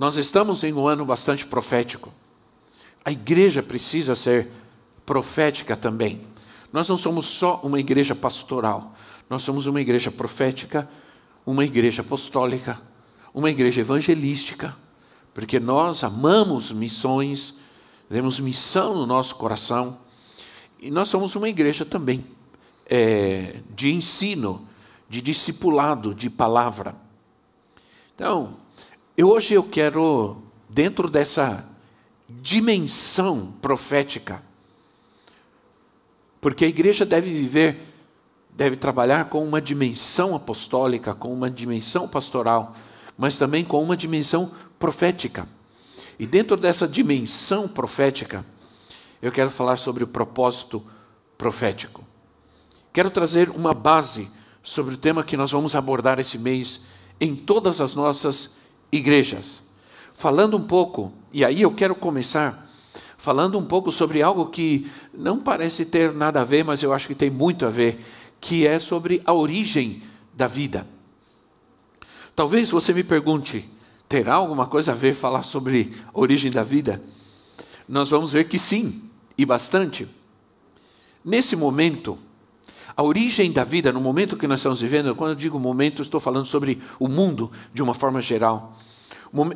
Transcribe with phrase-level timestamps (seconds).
[0.00, 2.10] nós estamos em um ano bastante profético.
[3.04, 4.48] A igreja precisa ser
[5.04, 6.22] profética também.
[6.72, 8.94] Nós não somos só uma igreja pastoral,
[9.28, 10.88] nós somos uma igreja profética,
[11.44, 12.80] uma igreja apostólica,
[13.34, 14.74] uma igreja evangelística,
[15.34, 17.56] porque nós amamos missões,
[18.08, 19.98] temos missão no nosso coração,
[20.80, 22.24] e nós somos uma igreja também
[22.86, 24.66] é, de ensino,
[25.10, 26.96] de discipulado, de palavra.
[28.14, 28.56] Então,
[29.20, 31.66] eu, hoje eu quero, dentro dessa
[32.26, 34.42] dimensão profética,
[36.40, 37.78] porque a igreja deve viver,
[38.48, 42.74] deve trabalhar com uma dimensão apostólica, com uma dimensão pastoral,
[43.18, 45.46] mas também com uma dimensão profética.
[46.18, 48.42] E dentro dessa dimensão profética,
[49.20, 50.82] eu quero falar sobre o propósito
[51.36, 52.02] profético.
[52.90, 54.30] Quero trazer uma base
[54.62, 56.80] sobre o tema que nós vamos abordar esse mês
[57.20, 58.59] em todas as nossas
[58.92, 59.62] igrejas.
[60.14, 62.70] Falando um pouco, e aí eu quero começar
[63.20, 67.06] falando um pouco sobre algo que não parece ter nada a ver, mas eu acho
[67.06, 68.02] que tem muito a ver,
[68.40, 70.02] que é sobre a origem
[70.32, 70.86] da vida.
[72.34, 73.68] Talvez você me pergunte,
[74.08, 77.02] terá alguma coisa a ver falar sobre a origem da vida?
[77.86, 79.02] Nós vamos ver que sim,
[79.36, 80.08] e bastante.
[81.22, 82.18] Nesse momento,
[83.00, 86.20] a origem da vida, no momento que nós estamos vivendo, quando eu digo momento, estou
[86.20, 88.76] falando sobre o mundo de uma forma geral.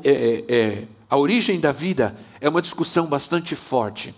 [0.03, 4.14] É, é, é, a origem da vida é uma discussão bastante forte.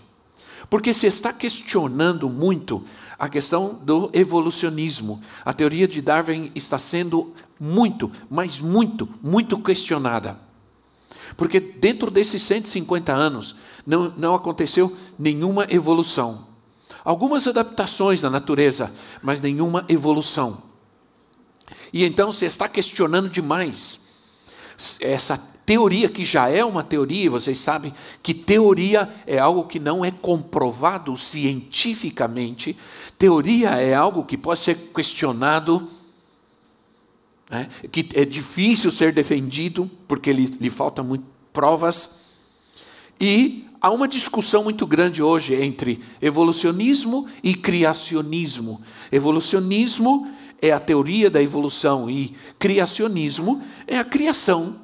[0.70, 2.84] Porque se está questionando muito
[3.18, 5.20] a questão do evolucionismo.
[5.44, 10.38] A teoria de Darwin está sendo muito, mas muito, muito questionada.
[11.36, 16.46] Porque dentro desses 150 anos não, não aconteceu nenhuma evolução.
[17.06, 20.60] Algumas adaptações na natureza, mas nenhuma evolução.
[21.92, 24.00] E então se está questionando demais.
[25.00, 27.94] Essa teoria que já é uma teoria, vocês sabem
[28.24, 32.76] que teoria é algo que não é comprovado cientificamente,
[33.16, 35.88] teoria é algo que pode ser questionado,
[37.48, 42.26] né, que é difícil ser defendido, porque lhe, lhe faltam provas,
[43.20, 48.82] e há uma discussão muito grande hoje entre evolucionismo e criacionismo.
[49.12, 50.28] Evolucionismo
[50.60, 54.80] é a teoria da evolução e criacionismo é a criação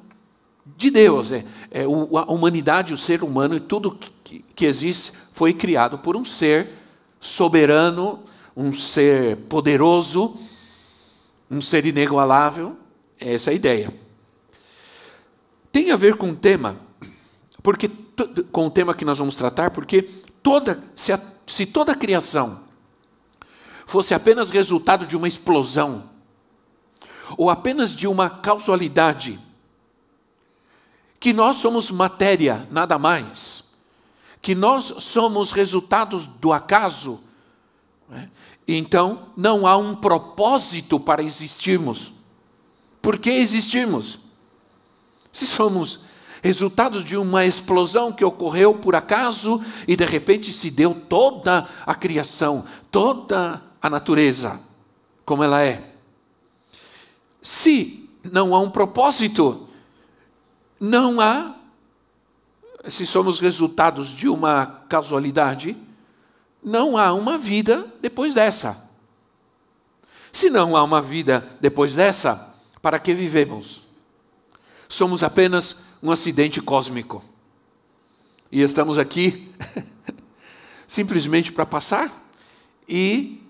[0.76, 1.32] de Deus.
[1.32, 6.16] É, é, a humanidade, o ser humano e tudo que, que existe foi criado por
[6.16, 6.68] um ser
[7.20, 8.22] soberano,
[8.56, 10.36] um ser poderoso,
[11.50, 12.76] um ser inigualável.
[13.18, 13.92] Essa é a ideia.
[15.72, 16.76] Tem a ver com o tema,
[17.64, 17.90] porque
[18.50, 20.02] com o tema que nós vamos tratar, porque
[20.42, 22.60] toda se, a, se toda a criação
[23.86, 26.10] fosse apenas resultado de uma explosão
[27.36, 29.40] ou apenas de uma causalidade,
[31.18, 33.64] que nós somos matéria, nada mais,
[34.40, 37.20] que nós somos resultados do acaso,
[38.08, 38.28] né?
[38.66, 42.12] então não há um propósito para existirmos.
[43.00, 44.18] Por que existirmos?
[45.32, 46.00] Se somos
[46.42, 51.94] resultados de uma explosão que ocorreu por acaso e de repente se deu toda a
[51.94, 54.60] criação, toda a natureza
[55.24, 55.92] como ela é.
[57.40, 59.68] Se não há um propósito,
[60.80, 61.54] não há,
[62.88, 65.76] se somos resultados de uma casualidade,
[66.62, 68.90] não há uma vida depois dessa.
[70.32, 73.86] Se não há uma vida depois dessa, para que vivemos?
[74.88, 77.22] Somos apenas um acidente cósmico.
[78.50, 79.50] E estamos aqui
[80.86, 82.10] simplesmente para passar
[82.88, 83.40] e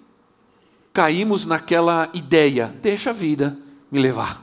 [0.93, 3.59] caímos naquela ideia: deixa a vida
[3.91, 4.43] me levar.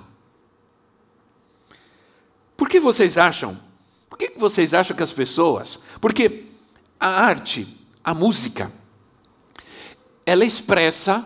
[2.58, 3.58] Por que vocês acham?
[4.10, 5.80] Por que vocês acham que as pessoas.
[6.02, 6.46] Porque
[7.00, 7.66] a arte,
[8.04, 8.72] a música,
[10.26, 11.26] ela expressa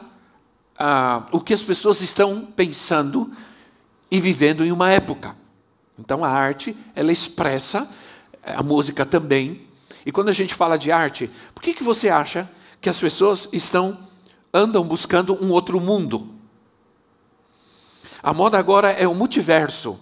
[0.78, 3.32] ah, o que as pessoas estão pensando
[4.12, 5.43] e vivendo em uma época.
[5.98, 7.90] Então a arte, ela expressa,
[8.44, 9.68] a música também.
[10.06, 12.50] E quando a gente fala de arte, por que, que você acha
[12.82, 13.98] que as pessoas estão
[14.54, 16.30] andam buscando um outro mundo?
[18.22, 20.00] A moda agora é o multiverso.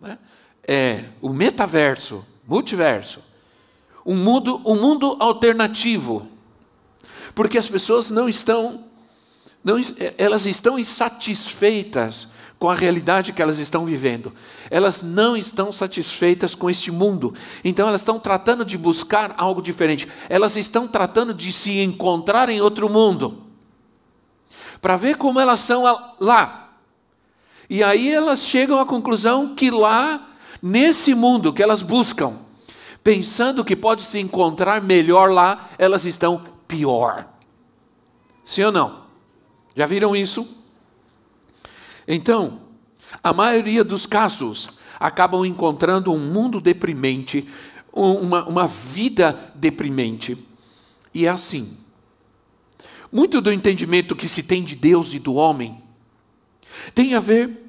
[0.00, 0.18] né?
[0.66, 3.20] é o metaverso, multiverso,
[4.04, 6.28] um mundo, um mundo alternativo,
[7.34, 8.84] porque as pessoas não estão,
[9.64, 9.76] não,
[10.16, 12.28] elas estão insatisfeitas
[12.60, 14.34] com a realidade que elas estão vivendo.
[14.70, 17.34] Elas não estão satisfeitas com este mundo.
[17.64, 20.06] Então elas estão tratando de buscar algo diferente.
[20.28, 23.44] Elas estão tratando de se encontrar em outro mundo.
[24.82, 25.84] Para ver como elas são
[26.20, 26.74] lá.
[27.68, 30.28] E aí elas chegam à conclusão que lá,
[30.62, 32.34] nesse mundo que elas buscam,
[33.02, 37.26] pensando que pode se encontrar melhor lá, elas estão pior.
[38.44, 39.04] Sim ou não?
[39.74, 40.59] Já viram isso?
[42.12, 42.62] Então,
[43.22, 44.68] a maioria dos casos
[44.98, 47.48] acabam encontrando um mundo deprimente,
[47.92, 50.36] uma, uma vida deprimente.
[51.14, 51.76] E é assim.
[53.12, 55.80] Muito do entendimento que se tem de Deus e do homem
[56.94, 57.64] tem a ver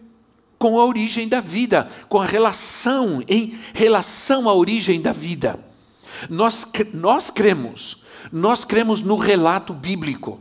[0.57, 5.59] com a origem da vida, com a relação, em relação à origem da vida.
[6.29, 10.39] Nós, nós cremos, nós cremos no relato bíblico.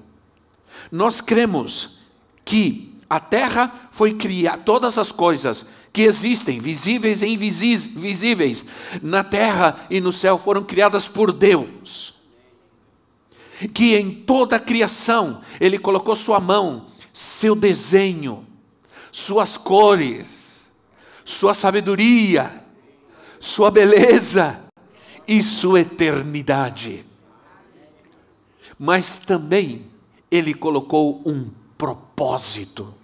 [0.91, 1.99] Nós cremos
[2.44, 8.65] que a terra foi criada, todas as coisas que existem, visíveis e invisíveis,
[9.03, 12.15] na terra e no céu foram criadas por Deus.
[13.75, 18.47] Que em toda a criação Ele colocou Sua mão, seu desenho,
[19.11, 20.71] Suas cores,
[21.25, 22.65] Sua sabedoria,
[23.41, 24.63] Sua beleza
[25.27, 27.05] e Sua eternidade.
[28.79, 29.87] Mas também
[30.31, 33.00] Ele colocou um propósito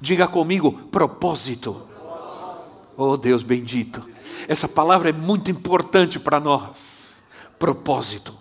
[0.00, 1.82] Diga comigo, propósito.
[2.96, 4.06] Oh Deus bendito.
[4.46, 7.16] Essa palavra é muito importante para nós.
[7.58, 8.34] Propósito.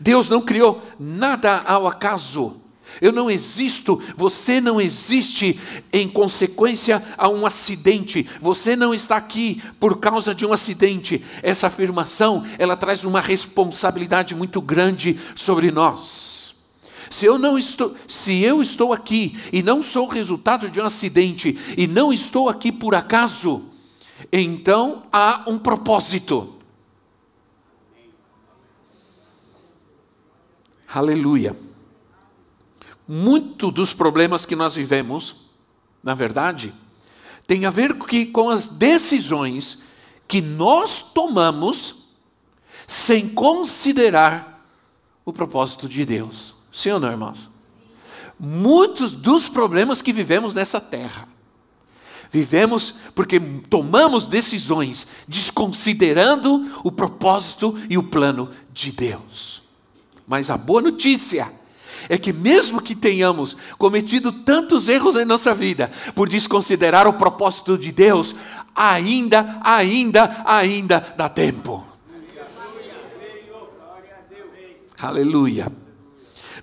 [0.00, 2.60] Deus não criou nada ao acaso.
[3.00, 5.58] Eu não existo, você não existe
[5.92, 8.26] em consequência a um acidente.
[8.40, 11.22] Você não está aqui por causa de um acidente.
[11.42, 16.35] Essa afirmação, ela traz uma responsabilidade muito grande sobre nós.
[17.10, 21.56] Se eu não estou, se eu estou aqui e não sou resultado de um acidente
[21.76, 23.64] e não estou aqui por acaso,
[24.32, 26.54] então há um propósito.
[30.92, 31.56] Aleluia.
[33.06, 35.36] Muito dos problemas que nós vivemos,
[36.02, 36.72] na verdade,
[37.46, 37.94] tem a ver
[38.32, 39.84] com as decisões
[40.26, 42.06] que nós tomamos
[42.86, 44.66] sem considerar
[45.24, 46.55] o propósito de Deus.
[46.76, 47.48] Sim ou não, irmãos?
[48.38, 51.26] Muitos dos problemas que vivemos nessa terra,
[52.30, 59.62] vivemos porque tomamos decisões desconsiderando o propósito e o plano de Deus.
[60.28, 61.50] Mas a boa notícia
[62.10, 67.78] é que, mesmo que tenhamos cometido tantos erros em nossa vida, por desconsiderar o propósito
[67.78, 68.36] de Deus,
[68.74, 71.82] ainda, ainda, ainda dá tempo.
[75.00, 75.85] Aleluia.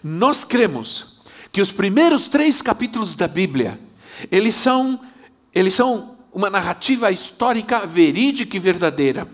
[0.03, 1.13] Nós cremos
[1.51, 3.79] que os primeiros três capítulos da Bíblia,
[4.29, 5.00] eles são,
[5.53, 9.27] eles são uma narrativa histórica verídica e verdadeira.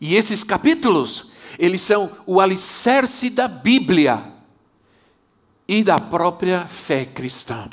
[0.00, 1.26] E esses capítulos,
[1.58, 4.24] eles são o alicerce da Bíblia
[5.68, 7.68] e da própria fé cristã.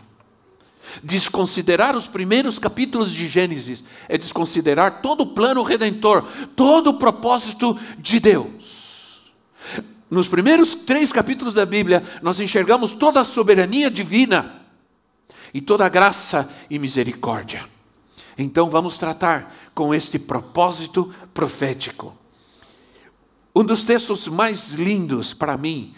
[1.01, 7.80] Desconsiderar os primeiros capítulos de Gênesis é desconsiderar todo o plano redentor, todo o propósito
[7.97, 9.31] de Deus.
[10.11, 14.61] Nos primeiros três capítulos da Bíblia, nós enxergamos toda a soberania divina
[15.53, 17.65] e toda a graça e misericórdia.
[18.37, 22.13] Então vamos tratar com este propósito profético.
[23.56, 25.94] Um dos textos mais lindos para mim,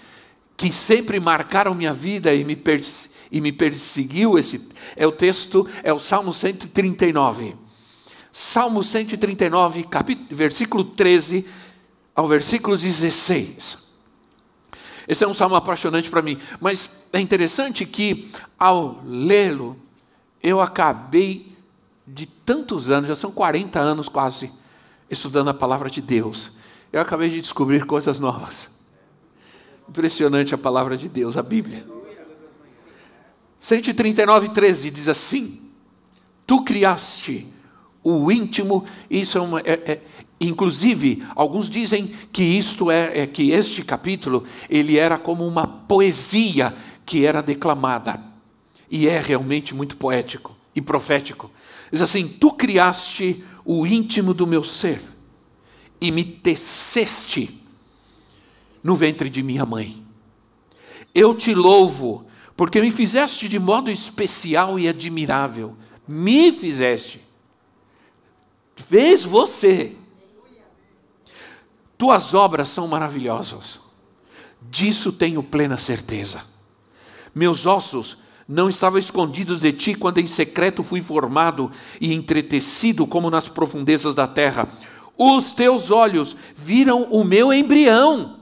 [0.56, 2.56] que sempre marcaram minha vida e me,
[3.32, 4.62] e me perseguiu, esse,
[4.96, 7.56] é o texto, é o Salmo 139.
[8.32, 11.48] Salmo 139, capítulo, versículo 13
[12.16, 13.83] ao versículo 16.
[15.08, 16.38] Esse é um salmo apaixonante para mim.
[16.60, 19.78] Mas é interessante que, ao lê-lo,
[20.42, 21.52] eu acabei
[22.06, 24.52] de tantos anos, já são 40 anos quase,
[25.10, 26.52] estudando a palavra de Deus.
[26.92, 28.70] Eu acabei de descobrir coisas novas.
[29.88, 31.86] Impressionante a palavra de Deus, a Bíblia.
[33.60, 35.62] 139, 13 diz assim:
[36.46, 37.48] Tu criaste
[38.04, 40.02] o íntimo, isso é, uma, é, é,
[40.40, 46.74] Inclusive, alguns dizem que isto é, é, que este capítulo ele era como uma poesia
[47.06, 48.22] que era declamada.
[48.90, 51.50] E é realmente muito poético e profético.
[51.92, 55.02] Diz assim: Tu criaste o íntimo do meu ser
[56.02, 57.62] e me teceste
[58.84, 60.04] no ventre de minha mãe.
[61.16, 62.26] Eu te louvo,
[62.58, 65.76] porque me fizeste de modo especial e admirável.
[66.08, 67.24] Me fizeste
[68.76, 69.96] fez você.
[72.04, 73.80] Tuas obras são maravilhosas,
[74.70, 76.42] disso tenho plena certeza.
[77.34, 83.30] Meus ossos não estavam escondidos de ti quando em secreto fui formado e entretecido como
[83.30, 84.68] nas profundezas da terra.
[85.18, 88.38] Os teus olhos viram o meu embrião.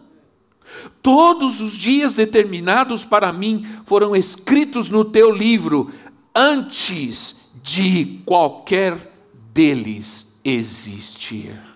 [1.03, 5.88] Todos os dias determinados para mim foram escritos no teu livro
[6.34, 9.13] antes de qualquer
[9.53, 11.70] deles existir.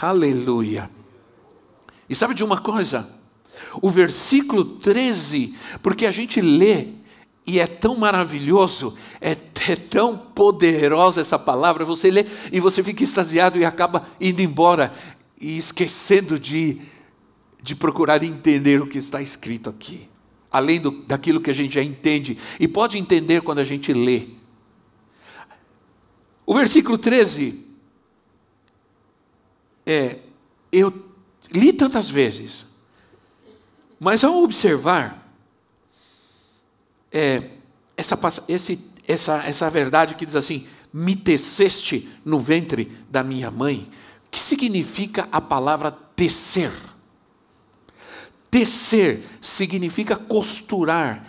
[0.00, 0.90] Aleluia.
[2.08, 3.08] E sabe de uma coisa?
[3.80, 6.88] O versículo 13, porque a gente lê
[7.46, 13.02] e é tão maravilhoso, é, é, tão poderosa essa palavra, você lê e você fica
[13.02, 14.92] extasiado e acaba indo embora
[15.40, 16.80] e esquecendo de,
[17.62, 20.08] de procurar entender o que está escrito aqui,
[20.50, 24.28] além do, daquilo que a gente já entende, e pode entender quando a gente lê.
[26.46, 27.63] O versículo 13
[29.86, 30.18] é,
[30.72, 30.92] eu
[31.50, 32.66] li tantas vezes,
[34.00, 35.32] mas ao observar
[37.12, 37.42] é,
[37.96, 43.88] essa, esse, essa, essa verdade que diz assim: me teceste no ventre da minha mãe,
[44.30, 46.72] que significa a palavra tecer?
[48.50, 51.24] Tecer significa costurar.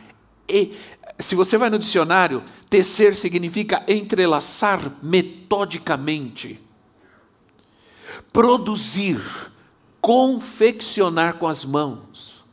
[0.48, 0.76] E,
[1.20, 6.65] se você vai no dicionário, tecer significa entrelaçar metodicamente
[8.36, 9.22] produzir,
[10.02, 12.44] confeccionar com as mãos.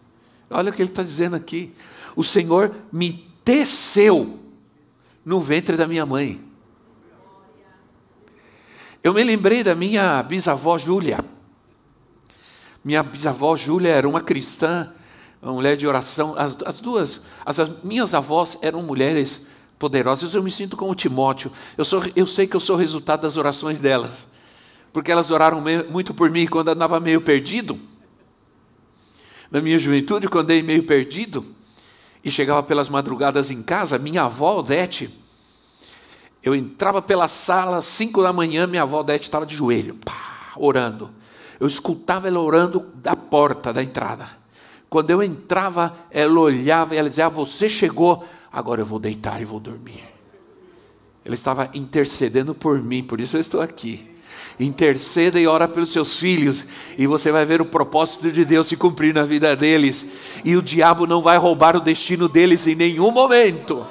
[0.48, 1.74] Olha o que ele está dizendo aqui.
[2.14, 4.38] O Senhor me teceu
[5.24, 6.40] no ventre da minha mãe.
[9.02, 11.18] Eu me lembrei da minha bisavó Júlia.
[12.84, 14.92] Minha bisavó Júlia era uma cristã,
[15.42, 16.36] uma mulher de oração.
[16.38, 19.46] As, as duas, as, as, minhas avós eram mulheres
[19.80, 20.32] poderosas.
[20.32, 21.50] Eu me sinto como Timóteo.
[21.76, 24.30] Eu, sou, eu sei que eu sou resultado das orações delas
[24.92, 27.78] porque elas oraram muito por mim quando andava meio perdido.
[29.50, 31.44] Na minha juventude, quando andei meio perdido,
[32.22, 35.10] e chegava pelas madrugadas em casa, minha avó Odete,
[36.42, 41.10] eu entrava pela sala, cinco da manhã, minha avó Odete estava de joelho, pá, orando.
[41.58, 44.28] Eu escutava ela orando da porta da entrada.
[44.90, 49.40] Quando eu entrava, ela olhava e ela dizia: ah, Você chegou, agora eu vou deitar
[49.40, 50.02] e vou dormir.
[51.24, 54.11] Ela estava intercedendo por mim, por isso eu estou aqui
[54.58, 56.64] interceda e ora pelos seus filhos,
[56.96, 60.04] e você vai ver o propósito de Deus se cumprir na vida deles,
[60.44, 63.86] e o diabo não vai roubar o destino deles em nenhum momento.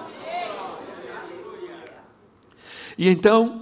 [2.98, 3.62] E então,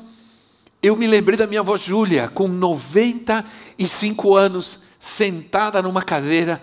[0.82, 6.62] eu me lembrei da minha avó Júlia, com 95 anos, sentada numa cadeira,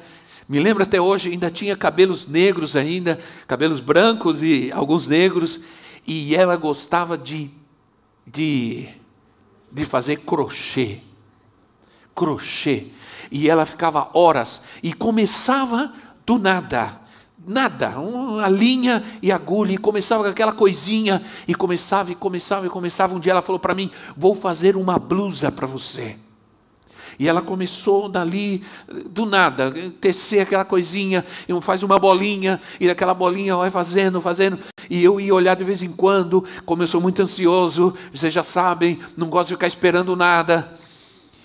[0.48, 5.58] me lembro até hoje, ainda tinha cabelos negros ainda, cabelos brancos e alguns negros,
[6.06, 7.50] e ela gostava de,
[8.24, 8.88] de
[9.76, 11.00] de fazer crochê.
[12.14, 12.86] Crochê.
[13.30, 15.92] E ela ficava horas e começava
[16.24, 16.98] do nada.
[17.46, 22.70] Nada, uma linha e agulha, e começava com aquela coisinha, e começava, e começava, e
[22.70, 23.14] começava.
[23.14, 26.16] Um dia ela falou para mim: Vou fazer uma blusa para você.
[27.18, 28.62] E ela começou dali,
[29.10, 31.24] do nada, tecer aquela coisinha,
[31.62, 34.58] faz uma bolinha, e aquela bolinha vai fazendo, fazendo.
[34.90, 38.42] E eu ia olhar de vez em quando, como eu sou muito ansioso, vocês já
[38.42, 40.76] sabem, não gosto de ficar esperando nada.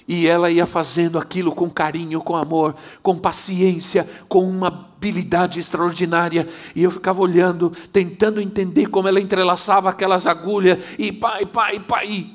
[0.07, 6.45] E ela ia fazendo aquilo com carinho, com amor, com paciência, com uma habilidade extraordinária.
[6.75, 12.25] E eu ficava olhando, tentando entender como ela entrelaçava aquelas agulhas, e pai, pai, pai.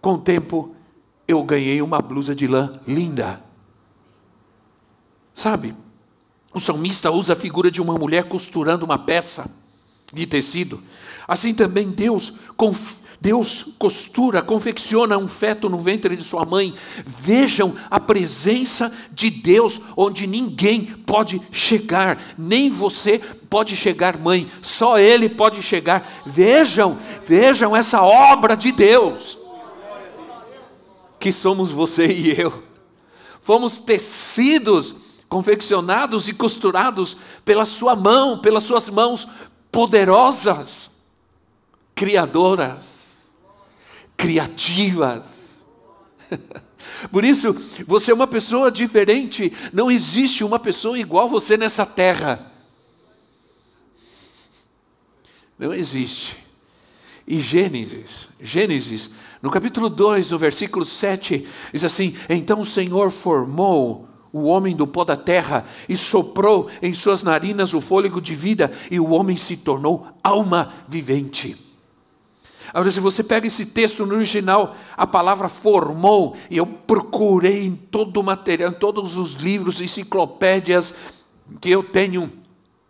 [0.00, 0.74] Com o tempo,
[1.28, 3.40] eu ganhei uma blusa de lã linda.
[5.34, 5.76] Sabe,
[6.52, 9.48] o salmista usa a figura de uma mulher costurando uma peça
[10.12, 10.82] de tecido.
[11.28, 12.32] Assim também Deus,
[13.20, 16.74] Deus costura, confecciona um feto no ventre de sua mãe.
[17.06, 24.98] Vejam a presença de Deus onde ninguém pode chegar, nem você pode chegar, mãe, só
[24.98, 26.04] Ele pode chegar.
[26.26, 29.37] Vejam, vejam essa obra de Deus,
[31.18, 32.62] que somos você e eu.
[33.40, 34.94] Fomos tecidos
[35.28, 39.28] confeccionados e costurados pela sua mão, pelas suas mãos
[39.70, 40.90] poderosas,
[41.94, 43.30] criadoras,
[44.16, 45.64] criativas.
[47.12, 47.54] Por isso,
[47.86, 52.50] você é uma pessoa diferente, não existe uma pessoa igual você nessa terra.
[55.58, 56.47] Não existe.
[57.30, 59.10] E Gênesis, Gênesis,
[59.42, 64.86] no capítulo 2, no versículo 7, diz assim: Então o Senhor formou o homem do
[64.86, 69.36] pó da terra e soprou em suas narinas o fôlego de vida, e o homem
[69.36, 71.54] se tornou alma vivente.
[72.72, 77.76] Agora, se você pega esse texto no original, a palavra formou, e eu procurei em
[77.76, 80.94] todo o material, em todos os livros, enciclopédias
[81.60, 82.32] que eu tenho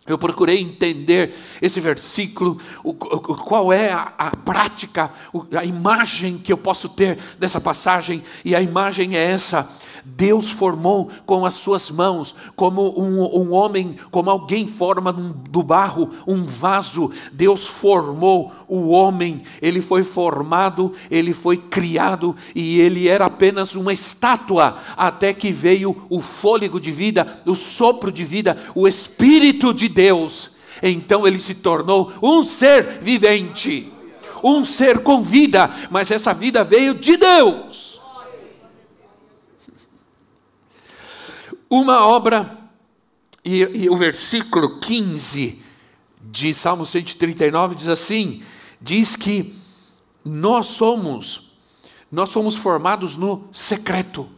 [0.09, 5.11] eu procurei entender esse versículo, o, o, qual é a, a prática,
[5.57, 9.69] a imagem que eu posso ter dessa passagem, e a imagem é essa:
[10.17, 16.11] Deus formou com as suas mãos, como um, um homem, como alguém forma do barro
[16.27, 17.12] um vaso.
[17.33, 23.93] Deus formou o homem, ele foi formado, ele foi criado e ele era apenas uma
[23.93, 29.88] estátua, até que veio o fôlego de vida, o sopro de vida, o Espírito de
[29.88, 30.50] Deus.
[30.83, 33.93] Então ele se tornou um ser vivente,
[34.43, 37.98] um ser com vida, mas essa vida veio de Deus.
[41.70, 42.58] Uma obra,
[43.44, 45.62] e, e o versículo 15
[46.22, 48.42] de Salmo 139 diz assim:
[48.80, 49.54] diz que
[50.25, 51.50] nós somos,
[52.10, 54.28] nós fomos formados no secreto.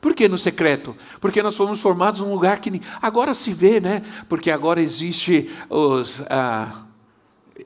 [0.00, 0.94] Por que no secreto?
[1.20, 4.02] Porque nós fomos formados num lugar que agora se vê, né?
[4.28, 6.84] Porque agora existe os, a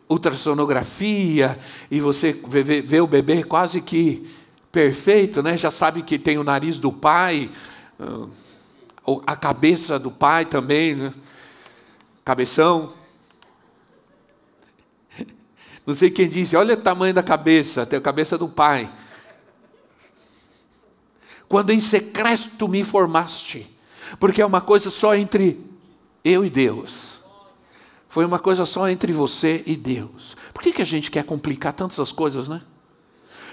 [0.09, 1.59] ultrassonografia
[1.91, 4.29] e você vê, vê, o bebê quase que
[4.71, 5.57] perfeito, né?
[5.57, 7.51] Já sabe que tem o nariz do pai,
[9.27, 11.15] a cabeça do pai também, né?
[12.25, 12.93] cabeção.
[15.87, 18.91] Não sei quem disse, olha o tamanho da cabeça, tem a cabeça do pai.
[21.49, 23.75] Quando em secreto me formaste,
[24.21, 25.59] porque é uma coisa só entre
[26.23, 27.23] eu e Deus.
[28.09, 30.37] Foi uma coisa só entre você e Deus.
[30.53, 32.63] Por que, que a gente quer complicar tantas as coisas, né?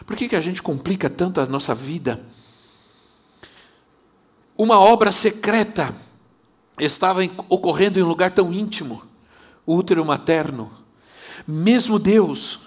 [0.05, 2.25] Por que, que a gente complica tanto a nossa vida?
[4.57, 5.95] Uma obra secreta
[6.79, 9.01] estava ocorrendo em um lugar tão íntimo,
[9.65, 10.71] o útero materno.
[11.47, 12.59] Mesmo Deus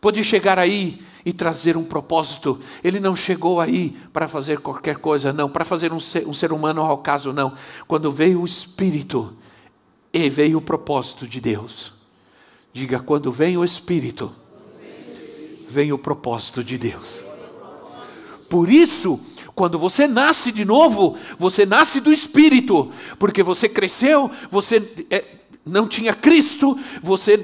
[0.00, 2.58] pode chegar aí e trazer um propósito.
[2.82, 6.52] Ele não chegou aí para fazer qualquer coisa, não, para fazer um ser, um ser
[6.52, 7.54] humano ao caso, não.
[7.86, 9.36] Quando veio o Espírito,
[10.12, 11.92] e veio o propósito de Deus.
[12.72, 14.32] Diga, quando vem o Espírito,
[15.68, 17.24] vem o propósito de Deus.
[18.48, 19.20] Por isso,
[19.60, 25.22] quando você nasce de novo, você nasce do Espírito, porque você cresceu, você é,
[25.66, 27.36] não tinha Cristo, você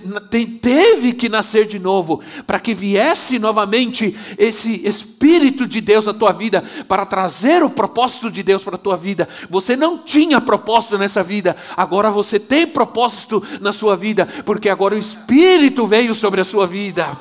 [0.62, 6.32] teve que nascer de novo, para que viesse novamente esse Espírito de Deus na tua
[6.32, 9.28] vida, para trazer o propósito de Deus para a tua vida.
[9.50, 14.94] Você não tinha propósito nessa vida, agora você tem propósito na sua vida, porque agora
[14.94, 17.14] o Espírito veio sobre a sua vida.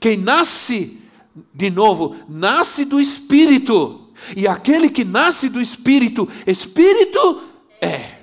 [0.00, 1.00] Quem nasce
[1.54, 4.00] de novo, nasce do Espírito.
[4.36, 7.42] E aquele que nasce do Espírito, Espírito
[7.80, 8.18] é.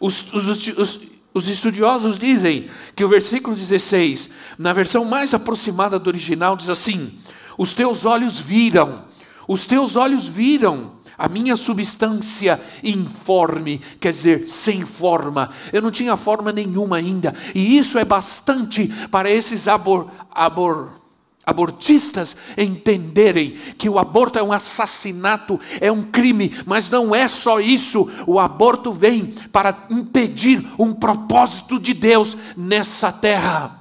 [0.00, 1.00] Os, os, os,
[1.32, 7.18] os, estudiosos dizem que o versículo 16, na versão mais aproximada do original, diz assim:
[7.58, 9.04] Os teus olhos viram,
[9.48, 15.50] os teus olhos viram a minha substância informe, quer dizer, sem forma.
[15.72, 21.01] Eu não tinha forma nenhuma ainda, e isso é bastante para esses abor, abor
[21.44, 27.60] abortistas entenderem que o aborto é um assassinato, é um crime, mas não é só
[27.60, 28.08] isso.
[28.26, 33.80] O aborto vem para impedir um propósito de Deus nessa terra.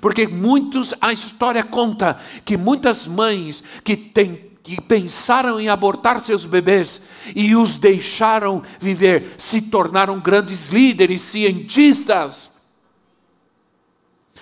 [0.00, 7.00] Porque muitos, a história conta que muitas mães que que pensaram em abortar seus bebês
[7.34, 12.57] e os deixaram viver, se tornaram grandes líderes, cientistas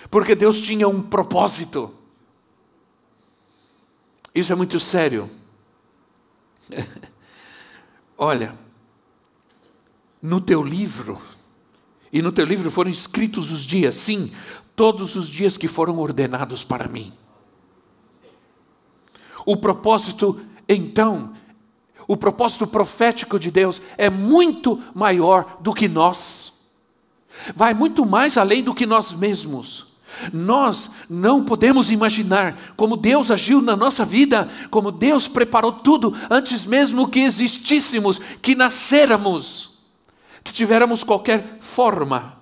[0.09, 1.93] porque Deus tinha um propósito.
[4.33, 5.29] Isso é muito sério.
[8.17, 8.57] Olha,
[10.21, 11.19] no teu livro,
[12.11, 14.31] e no teu livro foram escritos os dias, sim,
[14.75, 17.13] todos os dias que foram ordenados para mim.
[19.45, 21.33] O propósito, então,
[22.07, 26.53] o propósito profético de Deus é muito maior do que nós,
[27.55, 29.86] vai muito mais além do que nós mesmos.
[30.31, 36.65] Nós não podemos imaginar como Deus agiu na nossa vida, como Deus preparou tudo antes
[36.65, 39.71] mesmo que existíssemos, que nascêramos,
[40.43, 42.36] que tivéssemos qualquer forma.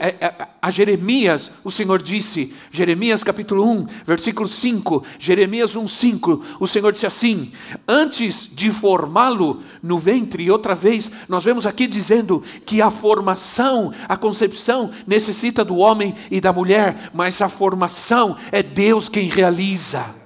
[0.00, 6.42] É, é, a Jeremias, o Senhor disse, Jeremias capítulo 1, versículo 5, Jeremias 1, 5,
[6.58, 7.52] o Senhor disse assim:
[7.86, 13.92] Antes de formá-lo no ventre, e outra vez, nós vemos aqui dizendo que a formação,
[14.08, 20.16] a concepção, necessita do homem e da mulher, mas a formação é Deus quem realiza.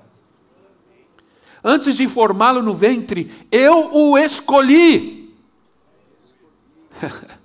[1.65, 5.35] Antes de formá-lo no ventre, eu o escolhi.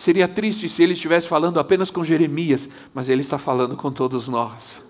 [0.00, 4.28] Seria triste se ele estivesse falando apenas com Jeremias, mas ele está falando com todos
[4.28, 4.82] nós.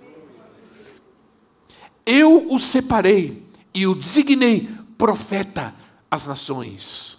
[2.07, 3.45] Eu o separei
[3.75, 5.75] e o designei profeta
[6.09, 7.19] às nações.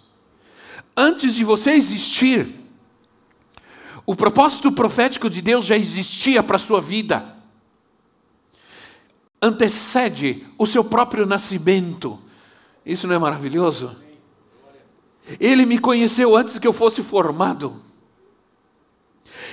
[0.96, 2.56] Antes de você existir,
[4.06, 7.36] o propósito profético de Deus já existia para a sua vida.
[9.42, 12.18] Antecede o seu próprio nascimento.
[12.86, 13.94] Isso não é maravilhoso?
[15.38, 17.80] Ele me conheceu antes que eu fosse formado.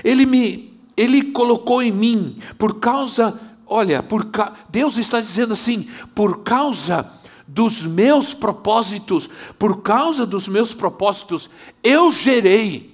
[0.04, 4.30] Ele me ele colocou em mim por causa, olha, por
[4.68, 7.10] Deus está dizendo assim, por causa
[7.48, 11.50] dos meus propósitos, por causa dos meus propósitos,
[11.82, 12.94] eu gerei.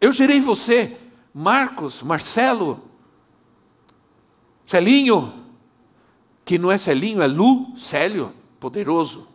[0.00, 0.96] Eu gerei você,
[1.34, 2.80] Marcos, Marcelo,
[4.64, 5.34] Celinho,
[6.44, 9.26] que não é Celinho, é Lu, Célio, poderoso.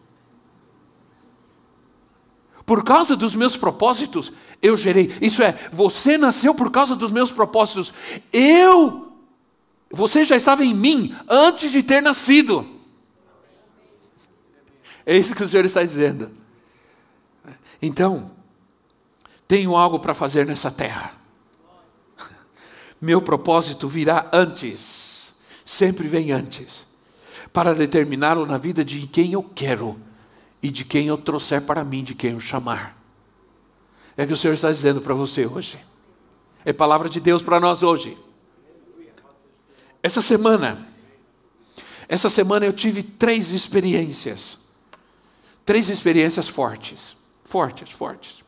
[2.66, 5.14] Por causa dos meus propósitos, eu gerei.
[5.22, 7.94] Isso é, você nasceu por causa dos meus propósitos.
[8.32, 9.12] Eu,
[9.92, 12.66] você já estava em mim antes de ter nascido.
[15.06, 16.32] É isso que o Senhor está dizendo.
[17.82, 18.32] Então,
[19.46, 21.12] tenho algo para fazer nessa terra.
[23.02, 25.34] Meu propósito virá antes,
[25.66, 26.86] sempre vem antes,
[27.52, 30.00] para determiná-lo na vida de quem eu quero
[30.64, 32.98] e de quem eu trouxer para mim, de quem eu chamar.
[34.16, 35.78] É que o Senhor está dizendo para você hoje.
[36.64, 38.18] É palavra de Deus para nós hoje.
[40.02, 40.88] Essa semana,
[42.08, 44.58] essa semana eu tive três experiências.
[45.66, 47.14] Três experiências fortes.
[47.44, 48.42] Fortes, fortes.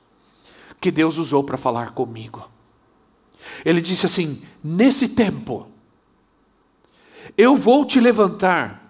[0.79, 2.49] Que Deus usou para falar comigo.
[3.65, 5.67] Ele disse assim: nesse tempo,
[7.37, 8.84] eu vou te levantar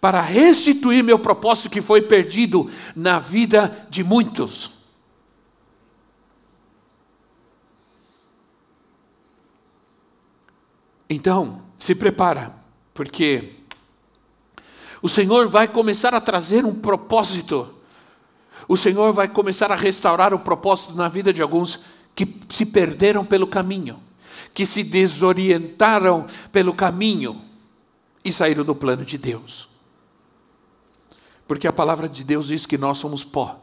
[0.00, 4.70] para restituir meu propósito que foi perdido na vida de muitos.
[11.08, 12.54] Então, se prepara,
[12.94, 13.50] porque
[15.02, 17.74] o Senhor vai começar a trazer um propósito.
[18.68, 21.80] O Senhor vai começar a restaurar o propósito na vida de alguns
[22.14, 24.00] que se perderam pelo caminho,
[24.54, 27.42] que se desorientaram pelo caminho
[28.24, 29.71] e saíram do plano de Deus.
[31.52, 33.62] Porque a palavra de Deus diz que nós somos pó,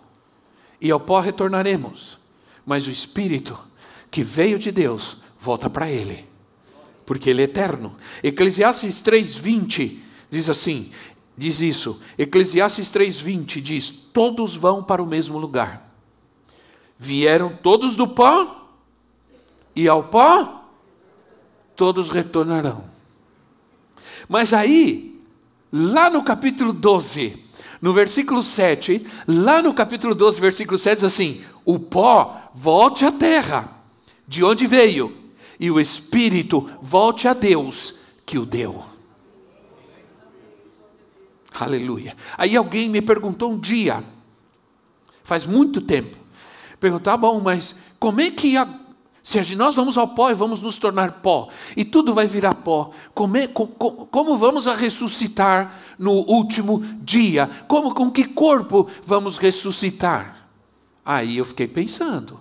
[0.79, 2.19] e ao pó retornaremos,
[2.63, 3.59] mas o Espírito
[4.11, 6.27] que veio de Deus volta para Ele,
[7.03, 7.97] porque Ele é eterno.
[8.21, 9.97] Eclesiastes 3,20
[10.29, 10.91] diz assim:
[11.35, 11.99] diz isso.
[12.15, 15.91] Eclesiastes 3,20 diz: Todos vão para o mesmo lugar.
[16.95, 18.69] Vieram todos do pó,
[19.75, 20.63] e ao pó
[21.75, 22.83] todos retornarão.
[24.27, 25.19] Mas aí,
[25.73, 27.48] lá no capítulo 12,
[27.81, 33.11] no versículo 7, lá no capítulo 12, versículo 7, diz assim: O pó volte à
[33.11, 33.69] terra,
[34.27, 35.15] de onde veio,
[35.59, 38.83] e o espírito volte a Deus que o deu.
[41.57, 42.15] Aleluia.
[42.37, 44.03] Aí alguém me perguntou um dia,
[45.23, 46.17] faz muito tempo,
[46.79, 48.67] perguntou: ah, bom, mas como é que a
[49.29, 52.89] se nós vamos ao pó e vamos nos tornar pó, e tudo vai virar pó,
[53.13, 53.67] como, é, como,
[54.09, 57.47] como vamos a ressuscitar no último dia?
[57.67, 60.49] Como, com que corpo vamos ressuscitar?
[61.03, 62.39] Aí eu fiquei pensando.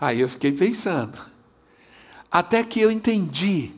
[0.00, 1.16] Aí eu fiquei pensando.
[2.30, 3.72] Até que eu entendi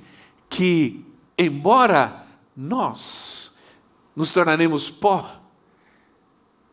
[0.48, 1.04] que,
[1.38, 2.26] embora
[2.56, 3.52] nós
[4.16, 5.40] nos tornaremos pó,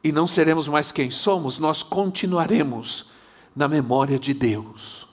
[0.03, 3.07] e não seremos mais quem somos, nós continuaremos
[3.53, 5.05] na memória de Deus.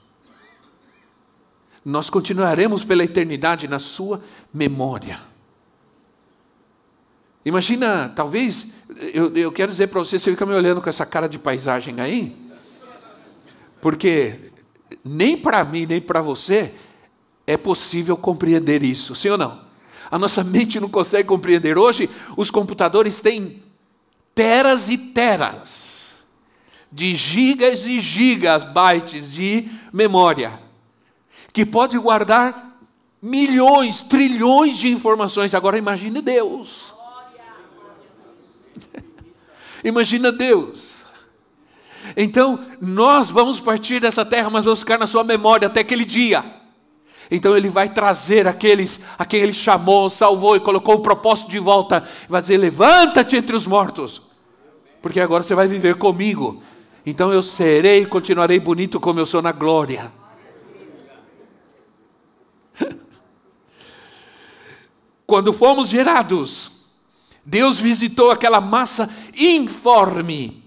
[1.83, 5.19] Nós continuaremos pela eternidade na Sua memória.
[7.45, 8.73] Imagina, talvez,
[9.13, 12.01] eu, eu quero dizer para você, você fica me olhando com essa cara de paisagem
[12.01, 12.35] aí,
[13.79, 14.51] porque
[15.03, 16.73] nem para mim, nem para você
[17.45, 19.63] é possível compreender isso, sim ou não?
[20.09, 21.77] A nossa mente não consegue compreender.
[21.77, 23.61] Hoje, os computadores têm
[24.33, 26.25] teras e teras
[26.91, 30.59] de gigas e gigas bytes de memória,
[31.53, 32.79] que pode guardar
[33.21, 35.53] milhões, trilhões de informações.
[35.53, 36.94] Agora imagine Deus.
[39.85, 40.95] Imagina Deus.
[42.17, 46.43] Então, nós vamos partir dessa terra, mas vamos ficar na sua memória até aquele dia.
[47.31, 51.57] Então ele vai trazer aqueles a quem ele chamou, salvou e colocou o propósito de
[51.57, 52.03] volta.
[52.27, 54.21] Vai dizer: levanta-te entre os mortos,
[55.01, 56.61] porque agora você vai viver comigo
[57.05, 60.11] então eu serei e continuarei bonito como eu sou na glória.
[65.27, 66.71] Quando fomos gerados,
[67.45, 70.65] Deus visitou aquela massa informe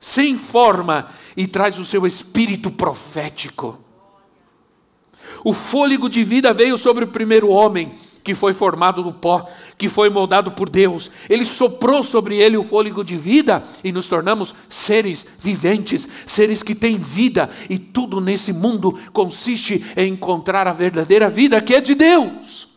[0.00, 3.78] sem forma e traz o seu espírito profético.
[5.44, 9.88] O fôlego de vida veio sobre o primeiro homem, que foi formado do pó, que
[9.88, 11.10] foi moldado por Deus.
[11.28, 16.74] Ele soprou sobre ele o fôlego de vida e nos tornamos seres viventes, seres que
[16.74, 21.94] têm vida, e tudo nesse mundo consiste em encontrar a verdadeira vida que é de
[21.94, 22.69] Deus.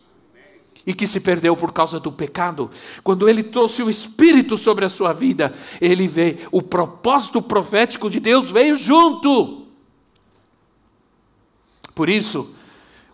[0.86, 2.70] E que se perdeu por causa do pecado.
[3.02, 8.20] Quando ele trouxe o Espírito sobre a sua vida, ele veio, o propósito profético de
[8.20, 9.66] Deus veio junto.
[11.94, 12.53] Por isso,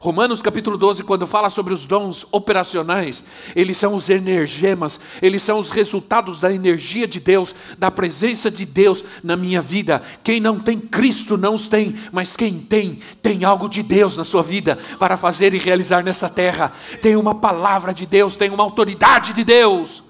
[0.02, 3.22] Romanos capítulo 12, quando fala sobre os dons operacionais,
[3.54, 8.64] eles são os energemas, eles são os resultados da energia de Deus, da presença de
[8.64, 10.00] Deus na minha vida.
[10.24, 14.24] Quem não tem Cristo não os tem, mas quem tem, tem algo de Deus na
[14.24, 16.72] sua vida para fazer e realizar nessa terra.
[17.02, 20.02] Tem uma palavra de Deus, tem uma autoridade de Deus.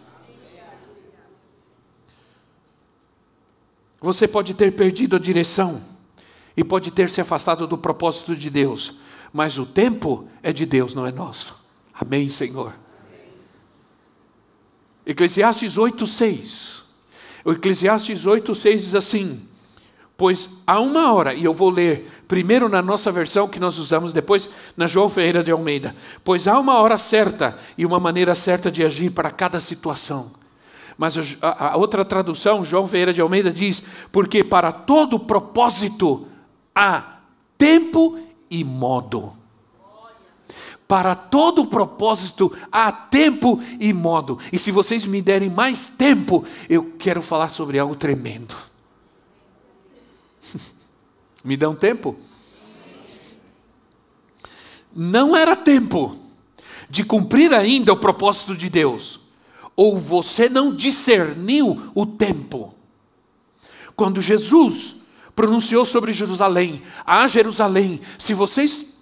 [4.01, 5.83] Você pode ter perdido a direção
[6.57, 10.95] e pode ter se afastado do propósito de Deus mas o tempo é de Deus,
[10.95, 11.55] não é nosso.
[11.95, 12.75] Amém, Senhor.
[15.07, 16.83] Eclesiastes 8:6.
[17.45, 19.41] O Eclesiastes 8:6 diz assim:
[20.17, 24.13] Pois há uma hora, e eu vou ler primeiro na nossa versão que nós usamos,
[24.13, 25.95] depois na João Ferreira de Almeida.
[26.23, 30.31] Pois há uma hora certa e uma maneira certa de agir para cada situação.
[30.97, 36.29] Mas a, outra tradução, João Ferreira de Almeida, diz: Porque para todo propósito
[36.75, 37.21] há
[37.57, 38.19] tempo
[38.51, 39.33] e modo.
[40.89, 44.39] Para todo propósito há tempo e modo.
[44.53, 48.57] E se vocês me derem mais tempo, eu quero falar sobre algo tremendo.
[51.45, 52.17] me dão tempo?
[54.93, 56.17] Não era tempo
[56.89, 59.21] de cumprir ainda o propósito de Deus.
[59.77, 62.75] Ou você não discerniu o tempo.
[63.95, 64.97] Quando Jesus
[65.41, 68.93] pronunciou sobre Jerusalém: Ah, Jerusalém, se vocês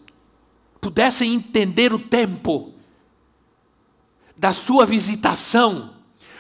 [0.81, 2.73] pudessem entender o tempo
[4.37, 5.91] da sua visitação,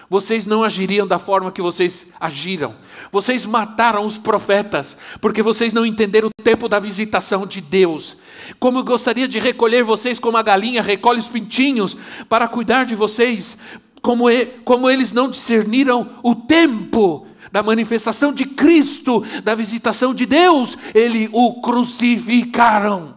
[0.08, 2.76] vocês não agiriam da forma que vocês agiram.
[3.10, 8.16] Vocês mataram os profetas, porque vocês não entenderam o tempo da visitação de Deus.
[8.60, 11.96] Como eu gostaria de recolher vocês como a galinha recolhe os pintinhos
[12.28, 13.58] para cuidar de vocês,
[14.00, 14.26] como,
[14.64, 21.28] como eles não discerniram o tempo da manifestação de Cristo, da visitação de Deus, ele
[21.32, 23.16] o crucificaram.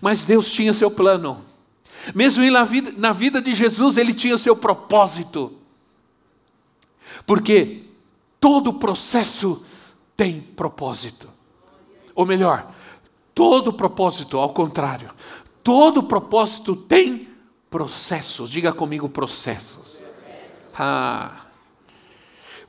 [0.00, 1.44] Mas Deus tinha seu plano.
[2.14, 5.52] Mesmo na vida, na vida de Jesus, ele tinha seu propósito.
[7.26, 7.82] Porque
[8.38, 9.64] todo processo
[10.16, 11.28] tem propósito.
[12.14, 12.70] Ou melhor,
[13.34, 15.10] todo propósito, ao contrário,
[15.62, 17.28] todo propósito tem
[17.68, 18.50] processos.
[18.50, 20.00] Diga comigo processos.
[20.74, 21.39] Ah.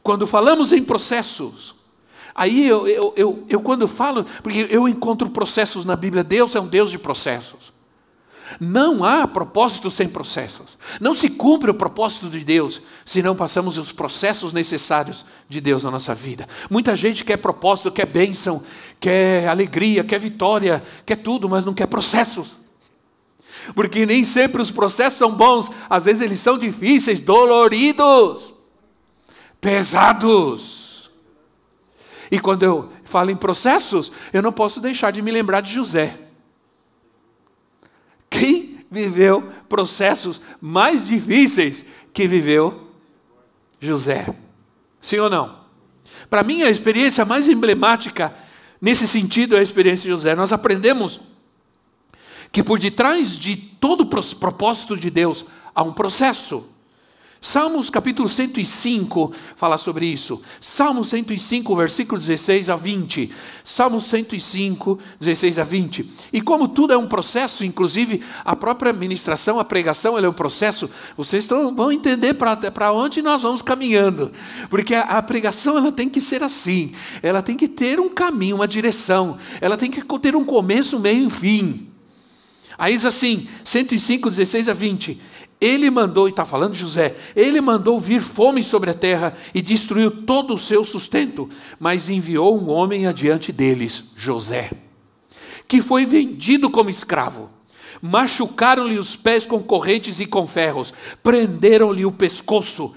[0.04, 1.76] Quando falamos em processos,
[2.34, 6.60] aí eu, eu, eu, eu quando falo, porque eu encontro processos na Bíblia, Deus é
[6.60, 7.72] um Deus de processos.
[8.60, 10.78] Não há propósito sem processos.
[11.00, 15.84] Não se cumpre o propósito de Deus se não passamos os processos necessários de Deus
[15.84, 16.48] na nossa vida.
[16.70, 18.62] Muita gente quer propósito, quer bênção,
[19.00, 22.60] quer alegria, quer vitória, quer tudo, mas não quer processos.
[23.76, 28.51] Porque nem sempre os processos são bons, às vezes eles são difíceis, doloridos,
[29.62, 31.12] pesados.
[32.32, 36.18] E quando eu falo em processos, eu não posso deixar de me lembrar de José.
[38.30, 42.88] Quem viveu processos mais difíceis que viveu
[43.80, 44.34] José?
[45.00, 45.62] Sim ou não?
[46.30, 48.34] Para mim, a experiência mais emblemática
[48.82, 50.36] nesse sentido é a experiência de José.
[50.36, 51.20] Nós aprendemos
[52.52, 55.46] que por detrás de todo o propósito de Deus
[55.76, 56.66] há um processo.
[57.44, 60.40] Salmos capítulo 105 fala sobre isso.
[60.60, 63.32] Salmo 105, versículo 16 a 20.
[63.64, 66.08] Salmo 105, 16 a 20.
[66.32, 70.88] E como tudo é um processo, inclusive a própria ministração, a pregação, é um processo,
[71.18, 74.32] vocês vão entender para onde nós vamos caminhando.
[74.70, 76.94] Porque a, a pregação ela tem que ser assim.
[77.24, 79.36] Ela tem que ter um caminho, uma direção.
[79.60, 81.88] Ela tem que ter um começo, meio e fim.
[82.78, 85.20] Aí diz assim, 105, 16 a 20.
[85.62, 90.10] Ele mandou, e está falando José, ele mandou vir fome sobre a terra e destruiu
[90.10, 91.48] todo o seu sustento,
[91.80, 94.72] mas enviou um homem adiante deles, José,
[95.68, 97.48] que foi vendido como escravo.
[98.02, 102.96] Machucaram-lhe os pés com correntes e com ferros, prenderam-lhe o pescoço,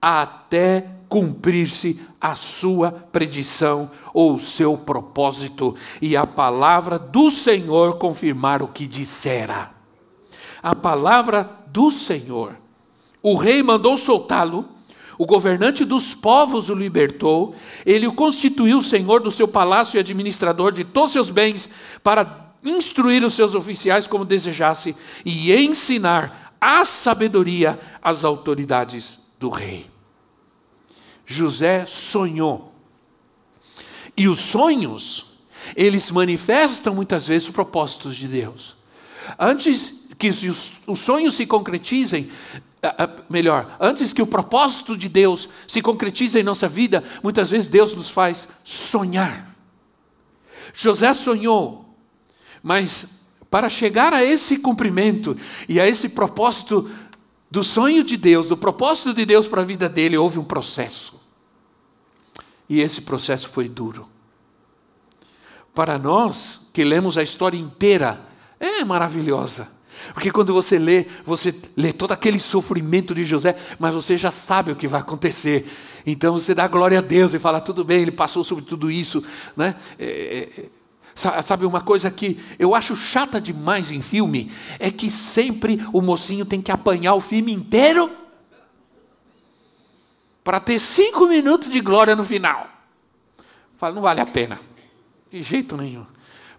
[0.00, 8.62] até cumprir-se a sua predição ou o seu propósito e a palavra do Senhor confirmar
[8.62, 9.72] o que dissera.
[10.62, 12.56] A palavra do Senhor.
[13.20, 14.68] O rei mandou soltá-lo,
[15.18, 17.52] o governante dos povos o libertou,
[17.84, 21.68] ele o constituiu senhor do seu palácio e administrador de todos os seus bens,
[22.02, 29.90] para instruir os seus oficiais como desejasse e ensinar a sabedoria às autoridades do rei.
[31.26, 32.72] José sonhou.
[34.16, 35.26] E os sonhos,
[35.74, 38.76] eles manifestam muitas vezes os propósitos de Deus.
[39.38, 42.30] Antes que os sonhos se concretizem,
[43.28, 47.94] melhor, antes que o propósito de Deus se concretize em nossa vida, muitas vezes Deus
[47.94, 49.54] nos faz sonhar.
[50.72, 51.96] José sonhou,
[52.62, 53.06] mas
[53.50, 55.36] para chegar a esse cumprimento
[55.68, 56.90] e a esse propósito
[57.50, 61.20] do sonho de Deus, do propósito de Deus para a vida dele, houve um processo.
[62.68, 64.08] E esse processo foi duro.
[65.72, 68.20] Para nós que lemos a história inteira,
[68.58, 69.68] é maravilhosa.
[70.12, 74.72] Porque quando você lê, você lê todo aquele sofrimento de José, mas você já sabe
[74.72, 75.66] o que vai acontecer.
[76.04, 79.22] Então você dá glória a Deus e fala, tudo bem, ele passou sobre tudo isso.
[79.56, 79.74] Né?
[79.98, 84.50] É, é, sabe uma coisa que eu acho chata demais em filme?
[84.78, 88.10] É que sempre o mocinho tem que apanhar o filme inteiro
[90.42, 92.68] para ter cinco minutos de glória no final.
[93.78, 94.60] Fala, não vale a pena.
[95.30, 96.04] De jeito nenhum.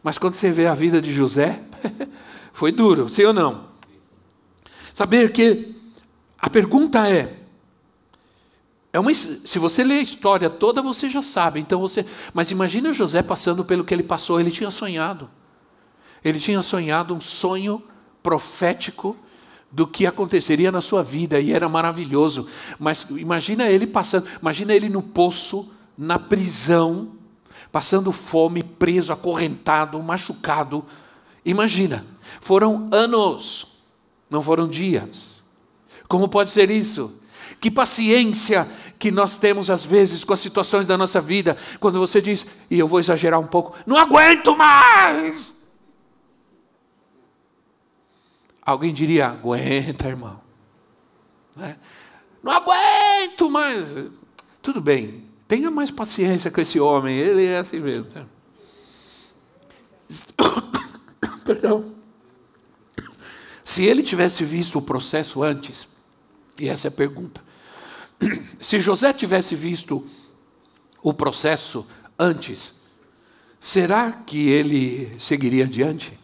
[0.01, 1.61] Mas quando você vê a vida de José,
[2.55, 3.65] Foi duro, sim ou não?
[4.93, 5.75] Saber que
[6.39, 7.35] a pergunta é,
[8.93, 11.59] é uma, se você lê a história toda, você já sabe.
[11.59, 14.39] Então você, mas imagina José passando pelo que ele passou.
[14.39, 15.29] Ele tinha sonhado.
[16.23, 17.83] Ele tinha sonhado um sonho
[18.23, 19.17] profético
[19.69, 22.47] do que aconteceria na sua vida e era maravilhoso.
[22.79, 27.17] Mas imagina ele passando, imagina ele no poço, na prisão,
[27.69, 30.85] passando fome, preso, acorrentado, machucado.
[31.43, 32.14] Imagina.
[32.41, 33.67] Foram anos,
[34.29, 35.43] não foram dias.
[36.07, 37.19] Como pode ser isso?
[37.59, 38.67] Que paciência
[38.99, 42.79] que nós temos às vezes com as situações da nossa vida, quando você diz, e
[42.79, 45.53] eu vou exagerar um pouco, não aguento mais.
[48.61, 50.39] Alguém diria, aguenta, irmão.
[51.55, 51.77] Né?
[52.43, 53.87] Não aguento mais.
[54.61, 58.05] Tudo bem, tenha mais paciência com esse homem, ele é assim mesmo.
[58.05, 58.25] Tá?
[61.45, 61.94] Perdão.
[63.75, 65.85] Se ele tivesse visto o processo antes,
[66.57, 67.43] e essa é a pergunta,
[68.57, 70.07] se José tivesse visto
[71.03, 71.85] o processo
[72.17, 72.75] antes,
[73.59, 76.17] será que ele seguiria adiante?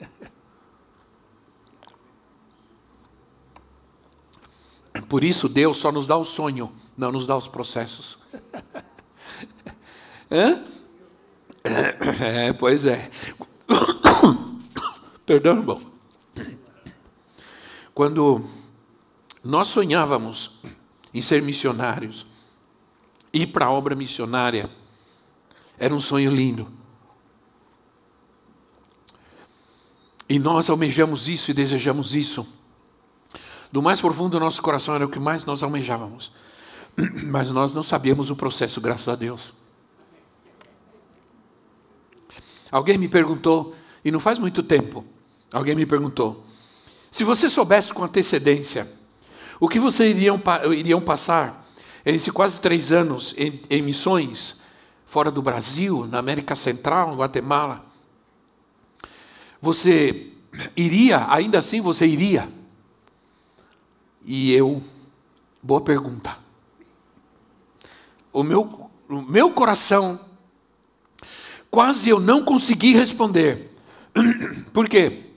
[5.08, 8.18] Por isso Deus só nos dá o sonho, não nos dá os processos.
[10.30, 10.62] Hã?
[12.20, 13.10] É, pois é.
[15.24, 15.91] Perdão, irmão.
[17.94, 18.44] Quando
[19.44, 20.58] nós sonhávamos
[21.12, 22.26] em ser missionários,
[23.32, 24.70] ir para a obra missionária,
[25.78, 26.70] era um sonho lindo.
[30.28, 32.46] E nós almejamos isso e desejamos isso.
[33.70, 36.32] Do mais profundo do nosso coração era o que mais nós almejávamos.
[37.24, 39.52] Mas nós não sabíamos o processo, graças a Deus.
[42.70, 45.04] Alguém me perguntou, e não faz muito tempo,
[45.52, 46.46] alguém me perguntou:
[47.12, 48.90] se você soubesse com antecedência
[49.60, 50.42] o que vocês iriam,
[50.76, 51.70] iriam passar
[52.04, 54.62] esses quase três anos em, em missões
[55.06, 57.84] fora do Brasil, na América Central, no Guatemala,
[59.60, 60.32] você
[60.74, 62.48] iria, ainda assim você iria?
[64.24, 64.82] E eu,
[65.62, 66.36] boa pergunta.
[68.32, 70.18] O meu, o meu coração,
[71.70, 73.70] quase eu não consegui responder.
[74.72, 75.31] Por quê?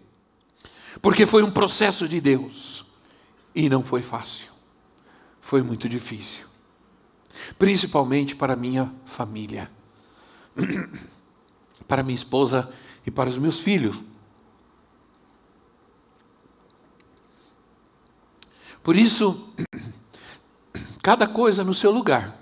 [1.05, 2.83] Porque foi um processo de Deus.
[3.53, 4.47] E não foi fácil.
[5.39, 6.47] Foi muito difícil.
[7.59, 9.69] Principalmente para minha família.
[11.87, 12.67] Para minha esposa
[13.05, 14.01] e para os meus filhos.
[18.81, 19.53] Por isso,
[21.03, 22.35] cada coisa no seu lugar.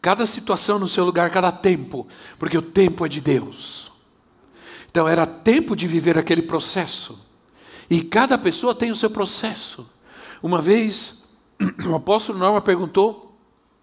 [0.00, 2.06] Cada situação no seu lugar, cada tempo,
[2.38, 3.89] porque o tempo é de Deus.
[4.90, 7.18] Então era tempo de viver aquele processo.
[7.88, 9.88] E cada pessoa tem o seu processo.
[10.42, 11.28] Uma vez,
[11.88, 13.36] o apóstolo Norma perguntou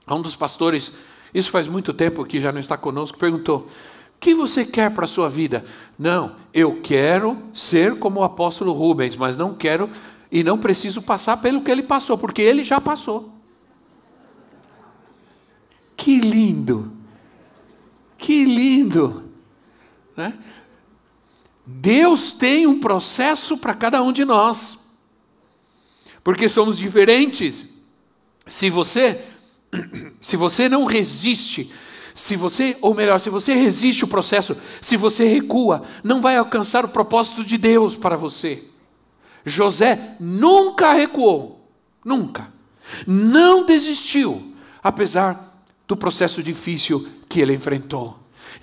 [0.06, 0.94] a um dos pastores,
[1.34, 5.06] isso faz muito tempo que já não está conosco, perguntou: o que você quer para
[5.06, 5.64] a sua vida?
[5.98, 9.90] Não, eu quero ser como o apóstolo Rubens, mas não quero
[10.30, 13.34] e não preciso passar pelo que ele passou, porque ele já passou.
[15.96, 16.92] Que lindo!
[18.18, 19.24] Que lindo!
[20.16, 20.34] Né?
[21.68, 24.78] Deus tem um processo para cada um de nós,
[26.24, 27.66] porque somos diferentes.
[28.48, 29.22] Se você
[30.22, 31.72] se você não resiste,
[32.16, 36.84] se você, ou melhor, se você resiste o processo, se você recua, não vai alcançar
[36.84, 38.64] o propósito de Deus para você.
[39.46, 41.70] José nunca recuou,
[42.04, 42.52] nunca.
[43.06, 48.18] Não desistiu, apesar do processo difícil que ele enfrentou.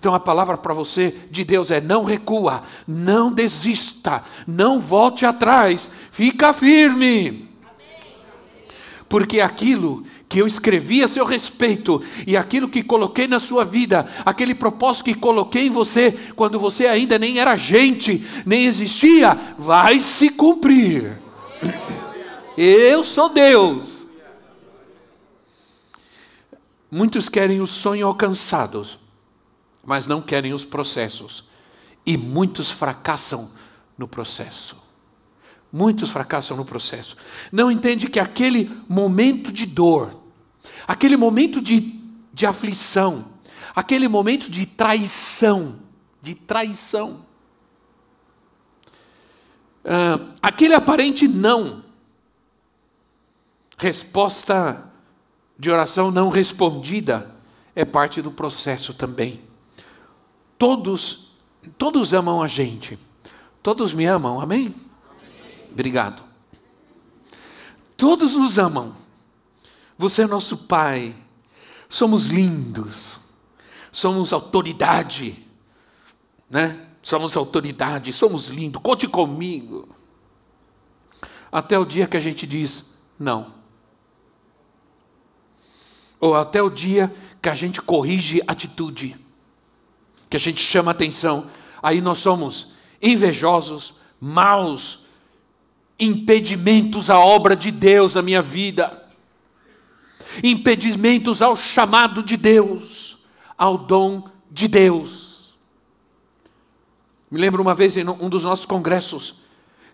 [0.04, 5.90] Então a palavra para você de Deus é: não recua, não desista, não volte atrás,
[6.10, 7.48] fica firme.
[9.08, 14.06] Porque aquilo que eu escrevi a seu respeito e aquilo que coloquei na sua vida,
[14.26, 20.00] aquele propósito que coloquei em você, quando você ainda nem era gente, nem existia, vai
[20.00, 21.18] se cumprir.
[22.58, 24.06] Eu sou Deus.
[26.90, 28.98] Muitos querem o sonho alcançados,
[29.84, 31.44] mas não querem os processos.
[32.06, 33.50] E muitos fracassam
[33.96, 34.76] no processo.
[35.72, 37.16] Muitos fracassam no processo.
[37.50, 40.14] Não entende que aquele momento de dor,
[40.86, 42.00] aquele momento de,
[42.32, 43.32] de aflição,
[43.74, 45.80] aquele momento de traição,
[46.22, 47.26] de traição,
[49.84, 51.84] uh, aquele aparente não,
[53.76, 54.90] resposta
[55.58, 57.34] de oração não respondida,
[57.74, 59.42] é parte do processo também.
[60.58, 61.30] Todos,
[61.76, 62.98] todos amam a gente.
[63.62, 64.74] Todos me amam, amém?
[65.72, 66.22] Obrigado.
[67.96, 68.94] Todos nos amam.
[69.96, 71.14] Você é nosso Pai.
[71.88, 73.18] Somos lindos.
[73.90, 75.44] Somos autoridade.
[76.48, 76.88] Né?
[77.02, 78.80] Somos autoridade, somos lindos.
[78.82, 79.88] Conte comigo.
[81.50, 82.84] Até o dia que a gente diz
[83.18, 83.54] não.
[86.20, 89.23] Ou até o dia que a gente corrige atitude
[90.34, 91.46] que a gente chama atenção,
[91.80, 95.04] aí nós somos invejosos, maus,
[95.96, 99.08] impedimentos à obra de Deus na minha vida,
[100.42, 103.16] impedimentos ao chamado de Deus,
[103.56, 105.56] ao dom de Deus.
[107.30, 109.36] Me lembro uma vez em um dos nossos congressos,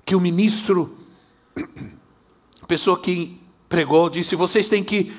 [0.07, 0.97] que o ministro,
[2.62, 3.38] a pessoa que
[3.68, 5.12] pregou, disse: vocês têm que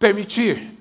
[0.00, 0.73] permitir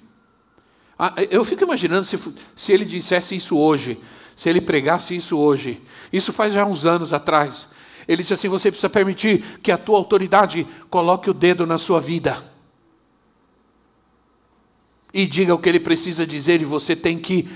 [0.97, 2.19] ah, eu fico imaginando se,
[2.55, 3.99] se ele dissesse isso hoje,
[4.35, 5.81] se ele pregasse isso hoje.
[6.11, 7.67] Isso faz já uns anos atrás.
[8.07, 11.99] Ele disse assim: você precisa permitir que a tua autoridade coloque o dedo na sua
[11.99, 12.51] vida.
[15.13, 17.47] E diga o que ele precisa dizer, e você tem que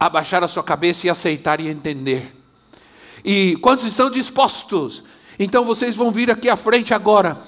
[0.00, 2.34] abaixar a sua cabeça e aceitar e entender.
[3.24, 5.02] E quantos estão dispostos?
[5.38, 7.38] Então vocês vão vir aqui à frente agora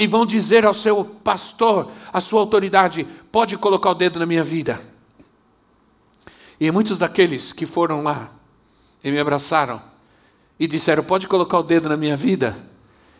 [0.00, 4.42] e vão dizer ao seu pastor, à sua autoridade: pode colocar o dedo na minha
[4.42, 4.82] vida.
[6.58, 8.32] E muitos daqueles que foram lá
[9.04, 9.80] e me abraçaram
[10.58, 12.56] e disseram: pode colocar o dedo na minha vida,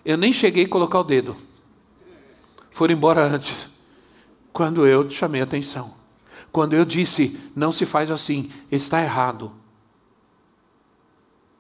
[0.03, 1.37] eu nem cheguei a colocar o dedo.
[2.70, 3.68] Foram embora antes,
[4.51, 5.93] quando eu chamei atenção.
[6.51, 9.53] Quando eu disse: não se faz assim, está errado.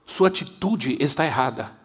[0.06, 1.78] Sua atitude está errada.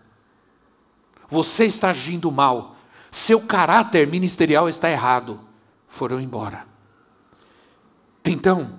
[1.30, 2.75] Você está agindo mal
[3.16, 5.40] seu caráter ministerial está errado.
[5.88, 6.68] Foram embora.
[8.26, 8.70] Então,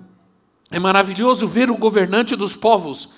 [0.69, 3.09] é maravilhoso ver o governante dos povos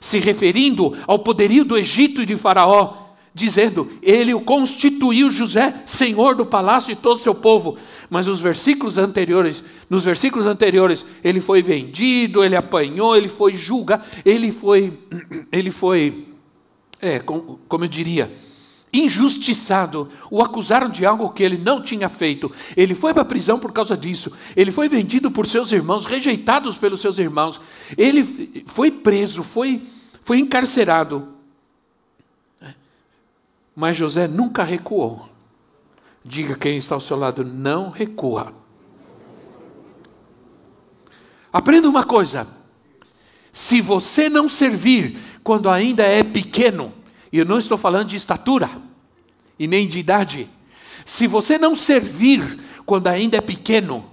[0.00, 6.36] se referindo ao poderio do Egito e de Faraó, dizendo: Ele o constituiu José, senhor
[6.36, 7.76] do palácio e todo o seu povo.
[8.08, 14.04] Mas os versículos anteriores, nos versículos anteriores, ele foi vendido, ele apanhou, ele foi julgado,
[14.24, 14.96] ele foi,
[15.50, 16.28] ele foi,
[17.00, 18.30] é, como eu diria,
[18.92, 22.50] injustiçado, o acusaram de algo que ele não tinha feito.
[22.76, 24.32] Ele foi para a prisão por causa disso.
[24.56, 27.60] Ele foi vendido por seus irmãos, rejeitados pelos seus irmãos.
[27.96, 29.82] Ele foi preso, foi,
[30.22, 31.28] foi encarcerado.
[33.74, 35.28] Mas José nunca recuou.
[36.24, 38.52] Diga quem está ao seu lado, não recua.
[41.52, 42.46] Aprenda uma coisa:
[43.52, 46.92] se você não servir quando ainda é pequeno,
[47.32, 48.70] e eu não estou falando de estatura
[49.58, 50.50] e nem de idade.
[51.04, 54.04] Se você não servir quando ainda é pequeno,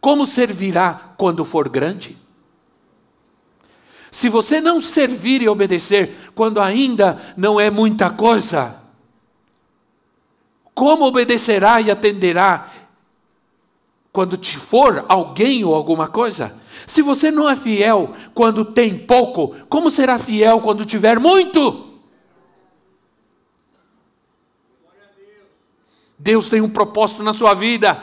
[0.00, 2.16] como servirá quando for grande?
[4.10, 8.76] Se você não servir e obedecer quando ainda não é muita coisa,
[10.74, 12.70] como obedecerá e atenderá
[14.12, 16.60] quando te for alguém ou alguma coisa?
[16.86, 21.91] Se você não é fiel quando tem pouco, como será fiel quando tiver muito?
[26.22, 28.00] Deus tem um propósito na sua vida.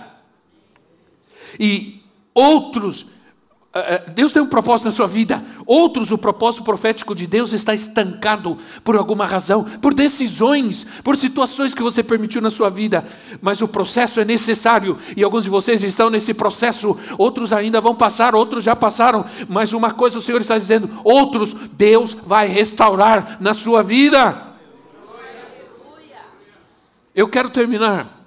[1.57, 2.03] E
[2.33, 3.05] outros,
[3.73, 5.41] é, é, Deus tem um propósito na sua vida.
[5.65, 11.73] Outros, o propósito profético de Deus está estancado por alguma razão, por decisões, por situações
[11.73, 13.05] que você permitiu na sua vida.
[13.41, 17.95] Mas o processo é necessário e alguns de vocês estão nesse processo, outros ainda vão
[17.95, 19.25] passar, outros já passaram.
[19.47, 24.48] Mas uma coisa o Senhor está dizendo: outros, Deus vai restaurar na sua vida.
[27.19, 28.25] Eu quero terminar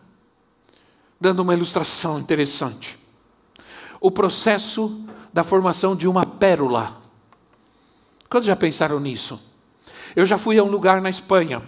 [1.18, 2.98] dando uma ilustração interessante.
[3.98, 5.00] O processo
[5.32, 7.00] da formação de uma pérola.
[8.28, 9.40] Quantos já pensaram nisso?
[10.14, 11.62] Eu já fui a um lugar na Espanha.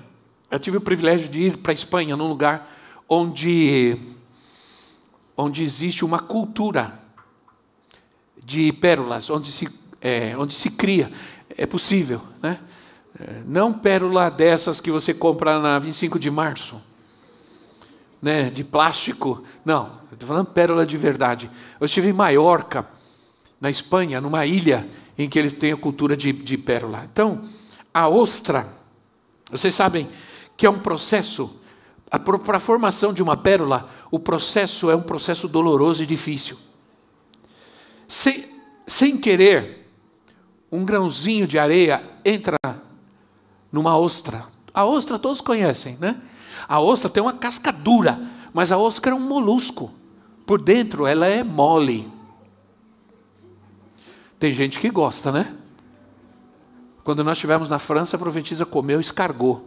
[0.50, 2.70] Eu tive o privilégio de ir para a Espanha, num lugar
[3.08, 3.98] onde,
[5.34, 7.00] onde existe uma cultura
[8.36, 9.66] de pérolas, onde se,
[9.98, 11.10] é, onde se cria.
[11.56, 12.60] É possível, né?
[13.18, 16.82] É, não pérola dessas que você compra na 25 de março,
[18.24, 19.44] né, de plástico.
[19.66, 21.50] Não, estou falando pérola de verdade.
[21.78, 22.88] Eu estive em Maiorca,
[23.60, 27.06] na Espanha, numa ilha em que eles têm a cultura de, de pérola.
[27.12, 27.42] Então,
[27.92, 28.66] a ostra,
[29.50, 30.08] vocês sabem
[30.56, 31.60] que é um processo,
[32.44, 36.56] para a formação de uma pérola, o processo é um processo doloroso e difícil.
[38.08, 38.46] Sem,
[38.86, 39.86] sem querer,
[40.72, 42.56] um grãozinho de areia entra
[43.70, 44.46] numa ostra.
[44.72, 46.22] A ostra todos conhecem, né?
[46.68, 48.20] A ostra tem uma casca dura,
[48.52, 49.92] mas a ostra é um molusco.
[50.46, 52.10] Por dentro ela é mole.
[54.38, 55.54] Tem gente que gosta, né?
[57.02, 59.62] Quando nós estivemos na França, a profetisa comeu escargot.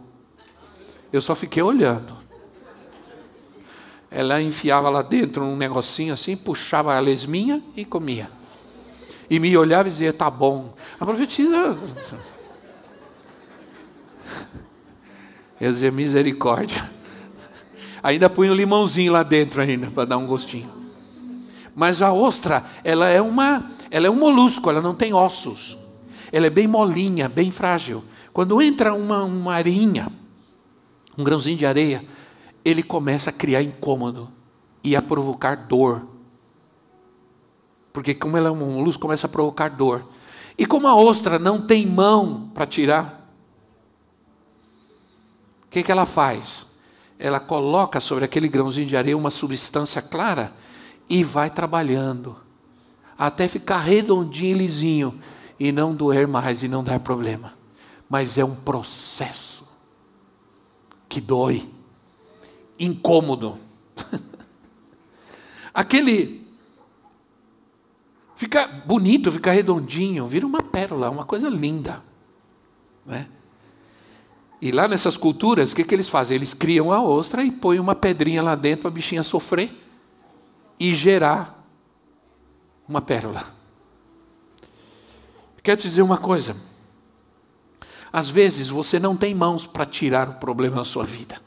[1.12, 2.16] Eu só fiquei olhando.
[4.10, 8.30] Ela enfiava lá dentro um negocinho assim, puxava a lesminha e comia.
[9.30, 10.74] E me olhava e dizia: tá bom.
[10.98, 11.78] A profetisa.
[15.60, 16.90] Eu dizia: misericórdia.
[18.02, 20.70] Ainda punha um limãozinho lá dentro ainda para dar um gostinho.
[21.74, 25.76] Mas a ostra, ela é uma ela é um molusco, ela não tem ossos.
[26.30, 28.04] Ela é bem molinha, bem frágil.
[28.32, 30.08] Quando entra uma, uma areinha,
[31.16, 32.04] um grãozinho de areia,
[32.64, 34.28] ele começa a criar incômodo
[34.84, 36.06] e a provocar dor.
[37.92, 40.04] Porque como ela é um molusco, começa a provocar dor.
[40.56, 43.17] E como a ostra não tem mão para tirar,
[45.68, 46.66] o que, que ela faz?
[47.18, 50.52] Ela coloca sobre aquele grãozinho de areia uma substância clara
[51.10, 52.36] e vai trabalhando
[53.18, 55.20] até ficar redondinho e lisinho
[55.60, 57.52] e não doer mais e não dar problema.
[58.08, 59.66] Mas é um processo
[61.06, 61.68] que dói,
[62.78, 63.58] incômodo.
[65.74, 66.46] Aquele
[68.36, 72.02] fica bonito, fica redondinho, vira uma pérola, uma coisa linda.
[73.04, 73.28] Né?
[74.60, 76.34] E lá nessas culturas, o que, que eles fazem?
[76.34, 79.72] Eles criam a ostra e põem uma pedrinha lá dentro para a bichinha sofrer
[80.78, 81.64] e gerar
[82.88, 83.44] uma pérola.
[85.62, 86.56] Quero te dizer uma coisa.
[88.12, 91.40] Às vezes você não tem mãos para tirar o problema da sua vida.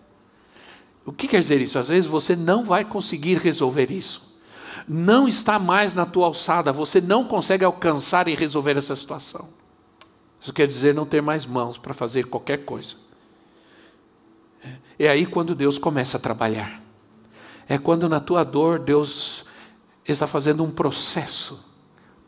[1.06, 1.80] O que quer dizer isso?
[1.80, 4.32] Às vezes você não vai conseguir resolver isso.
[4.88, 9.50] Não está mais na tua alçada, você não consegue alcançar e resolver essa situação.
[10.42, 12.96] Isso quer dizer não ter mais mãos para fazer qualquer coisa.
[14.98, 16.82] É aí quando Deus começa a trabalhar.
[17.70, 19.46] É quando na tua dor Deus
[20.04, 21.64] está fazendo um processo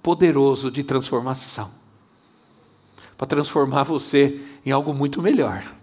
[0.02, 1.72] poderoso de transformação
[3.18, 5.74] para transformar você em algo muito melhor.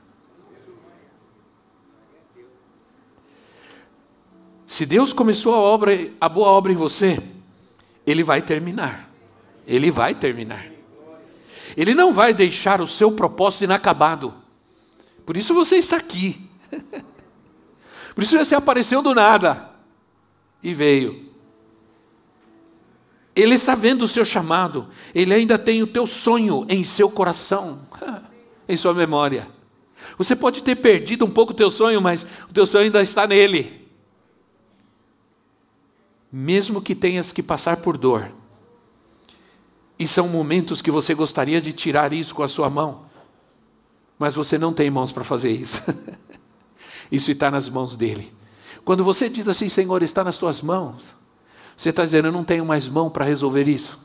[4.66, 7.20] Se Deus começou a obra, a boa obra em você,
[8.06, 9.10] ele vai terminar.
[9.66, 10.69] Ele vai terminar.
[11.76, 14.34] Ele não vai deixar o seu propósito inacabado.
[15.24, 16.48] Por isso você está aqui.
[18.14, 19.70] Por isso você apareceu do nada
[20.62, 21.30] e veio.
[23.34, 27.86] Ele está vendo o seu chamado, ele ainda tem o teu sonho em seu coração,
[28.68, 29.48] em sua memória.
[30.18, 33.26] Você pode ter perdido um pouco o teu sonho, mas o teu sonho ainda está
[33.26, 33.88] nele.
[36.32, 38.30] Mesmo que tenhas que passar por dor,
[40.00, 43.02] e são momentos que você gostaria de tirar isso com a sua mão,
[44.18, 45.82] mas você não tem mãos para fazer isso.
[47.12, 48.32] isso está nas mãos dele.
[48.82, 51.14] Quando você diz assim, Senhor, está nas tuas mãos,
[51.76, 54.00] você está dizendo, eu não tenho mais mão para resolver isso.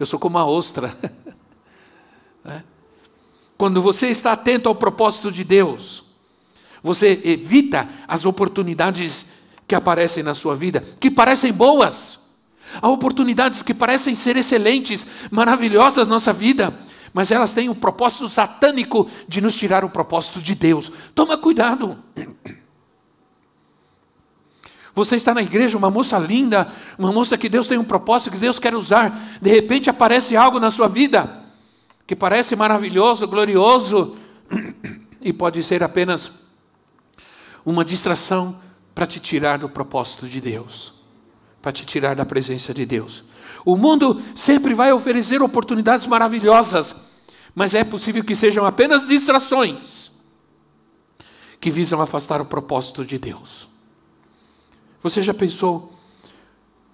[0.00, 0.98] Eu sou como uma ostra.
[2.44, 2.62] é?
[3.56, 6.02] Quando você está atento ao propósito de Deus,
[6.82, 9.26] você evita as oportunidades
[9.68, 12.25] que aparecem na sua vida, que parecem boas.
[12.80, 16.76] Há oportunidades que parecem ser excelentes, maravilhosas na nossa vida,
[17.12, 20.92] mas elas têm o um propósito satânico de nos tirar o propósito de Deus.
[21.14, 21.96] Toma cuidado.
[24.94, 28.38] Você está na igreja, uma moça linda, uma moça que Deus tem um propósito, que
[28.38, 29.18] Deus quer usar.
[29.42, 31.44] De repente aparece algo na sua vida
[32.06, 34.16] que parece maravilhoso, glorioso,
[35.20, 36.30] e pode ser apenas
[37.64, 38.60] uma distração
[38.94, 40.94] para te tirar do propósito de Deus,
[41.66, 43.24] para te tirar da presença de Deus.
[43.64, 46.94] O mundo sempre vai oferecer oportunidades maravilhosas,
[47.56, 50.12] mas é possível que sejam apenas distrações
[51.58, 53.68] que visam afastar o propósito de Deus.
[55.02, 55.92] Você já pensou?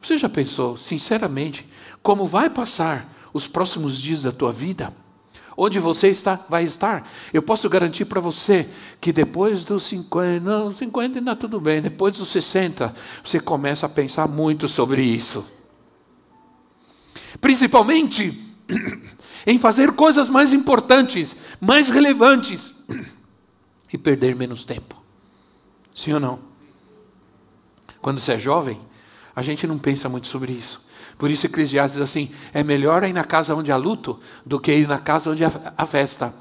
[0.01, 1.67] Você já pensou, sinceramente,
[2.03, 4.91] como vai passar os próximos dias da tua vida?
[5.57, 7.09] Onde você está, vai estar.
[7.33, 8.69] Eu posso garantir para você
[9.01, 12.95] que depois dos 50, não, 50 ainda tudo bem, depois dos 60,
[13.25, 15.45] você começa a pensar muito sobre isso.
[17.41, 18.41] Principalmente
[19.47, 22.73] em fazer coisas mais importantes, mais relevantes
[23.93, 25.03] e perder menos tempo.
[25.95, 26.39] Sim ou não?
[28.01, 28.81] Quando você é jovem,
[29.35, 30.83] a gente não pensa muito sobre isso.
[31.23, 34.73] Por isso Eclesiastes diz assim: é melhor ir na casa onde há luto do que
[34.73, 36.35] ir na casa onde há festa.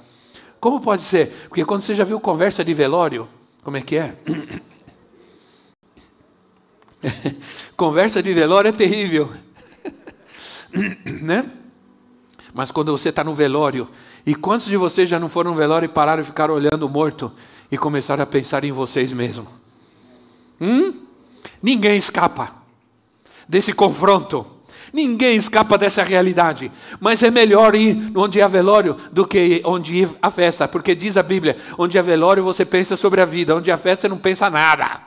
[0.60, 1.28] Como pode ser?
[1.48, 3.30] Porque quando você já viu conversa de velório,
[3.64, 4.16] como é que é?
[7.78, 9.30] conversa de velório é terrível.
[11.22, 11.48] né?
[12.52, 13.88] Mas quando você está no velório,
[14.26, 16.90] e quantos de vocês já não foram no velório e pararam e ficaram olhando o
[16.90, 17.32] morto
[17.72, 19.48] e começaram a pensar em vocês mesmos?
[20.60, 21.06] Hum?
[21.62, 22.56] Ninguém escapa
[23.48, 24.60] desse confronto.
[24.94, 26.72] Ninguém escapa dessa realidade.
[27.00, 30.68] Mas é melhor ir onde há velório do que onde há festa.
[30.68, 34.02] Porque diz a Bíblia: onde há velório você pensa sobre a vida, onde há festa
[34.02, 35.02] você não pensa nada.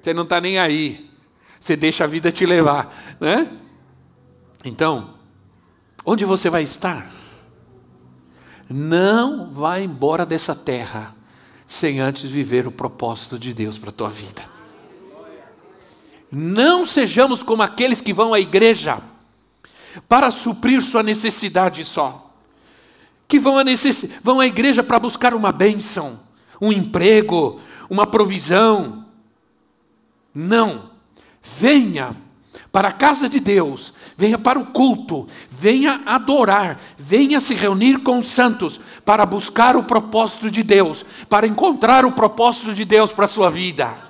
[0.00, 1.10] Você não está nem aí.
[1.58, 3.16] Você deixa a vida te levar.
[3.20, 3.48] Né?
[4.64, 5.14] Então,
[6.04, 7.10] onde você vai estar?
[8.68, 11.14] Não vá embora dessa terra
[11.66, 14.59] sem antes viver o propósito de Deus para a tua vida.
[16.30, 18.98] Não sejamos como aqueles que vão à igreja
[20.08, 22.32] para suprir sua necessidade só.
[23.26, 24.08] Que vão à, necess...
[24.22, 26.20] vão à igreja para buscar uma bênção,
[26.60, 29.06] um emprego, uma provisão.
[30.32, 30.90] Não.
[31.42, 32.16] Venha
[32.70, 38.18] para a casa de Deus, venha para o culto, venha adorar, venha se reunir com
[38.18, 43.24] os santos para buscar o propósito de Deus, para encontrar o propósito de Deus para
[43.24, 44.09] a sua vida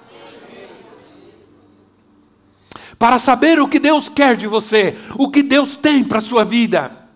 [3.01, 6.45] para saber o que Deus quer de você, o que Deus tem para a sua
[6.45, 7.09] vida.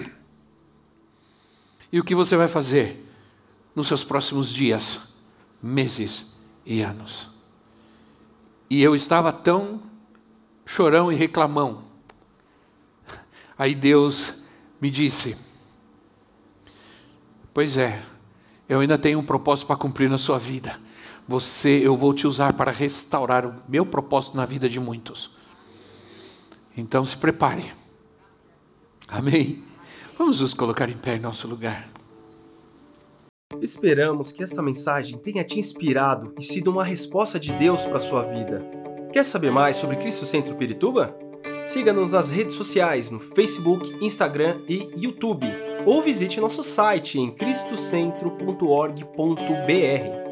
[1.93, 3.07] E o que você vai fazer
[3.76, 5.14] nos seus próximos dias,
[5.62, 7.28] meses e anos.
[8.70, 9.82] E eu estava tão
[10.64, 11.82] chorão e reclamão.
[13.59, 14.32] Aí Deus
[14.80, 15.37] me disse:
[17.53, 18.03] Pois é,
[18.66, 20.80] eu ainda tenho um propósito para cumprir na sua vida.
[21.28, 25.44] Você, eu vou te usar para restaurar o meu propósito na vida de muitos.
[26.77, 27.72] Então se prepare.
[29.09, 29.62] Amém?
[30.18, 31.89] Vamos nos colocar em pé em nosso lugar.
[33.61, 38.01] Esperamos que esta mensagem tenha te inspirado e sido uma resposta de Deus para a
[38.01, 38.64] sua vida.
[39.12, 41.14] Quer saber mais sobre Cristo Centro Pirituba?
[41.66, 45.47] Siga-nos nas redes sociais no Facebook, Instagram e YouTube,
[45.87, 50.24] ou visite nosso site em cristocentro.org.br.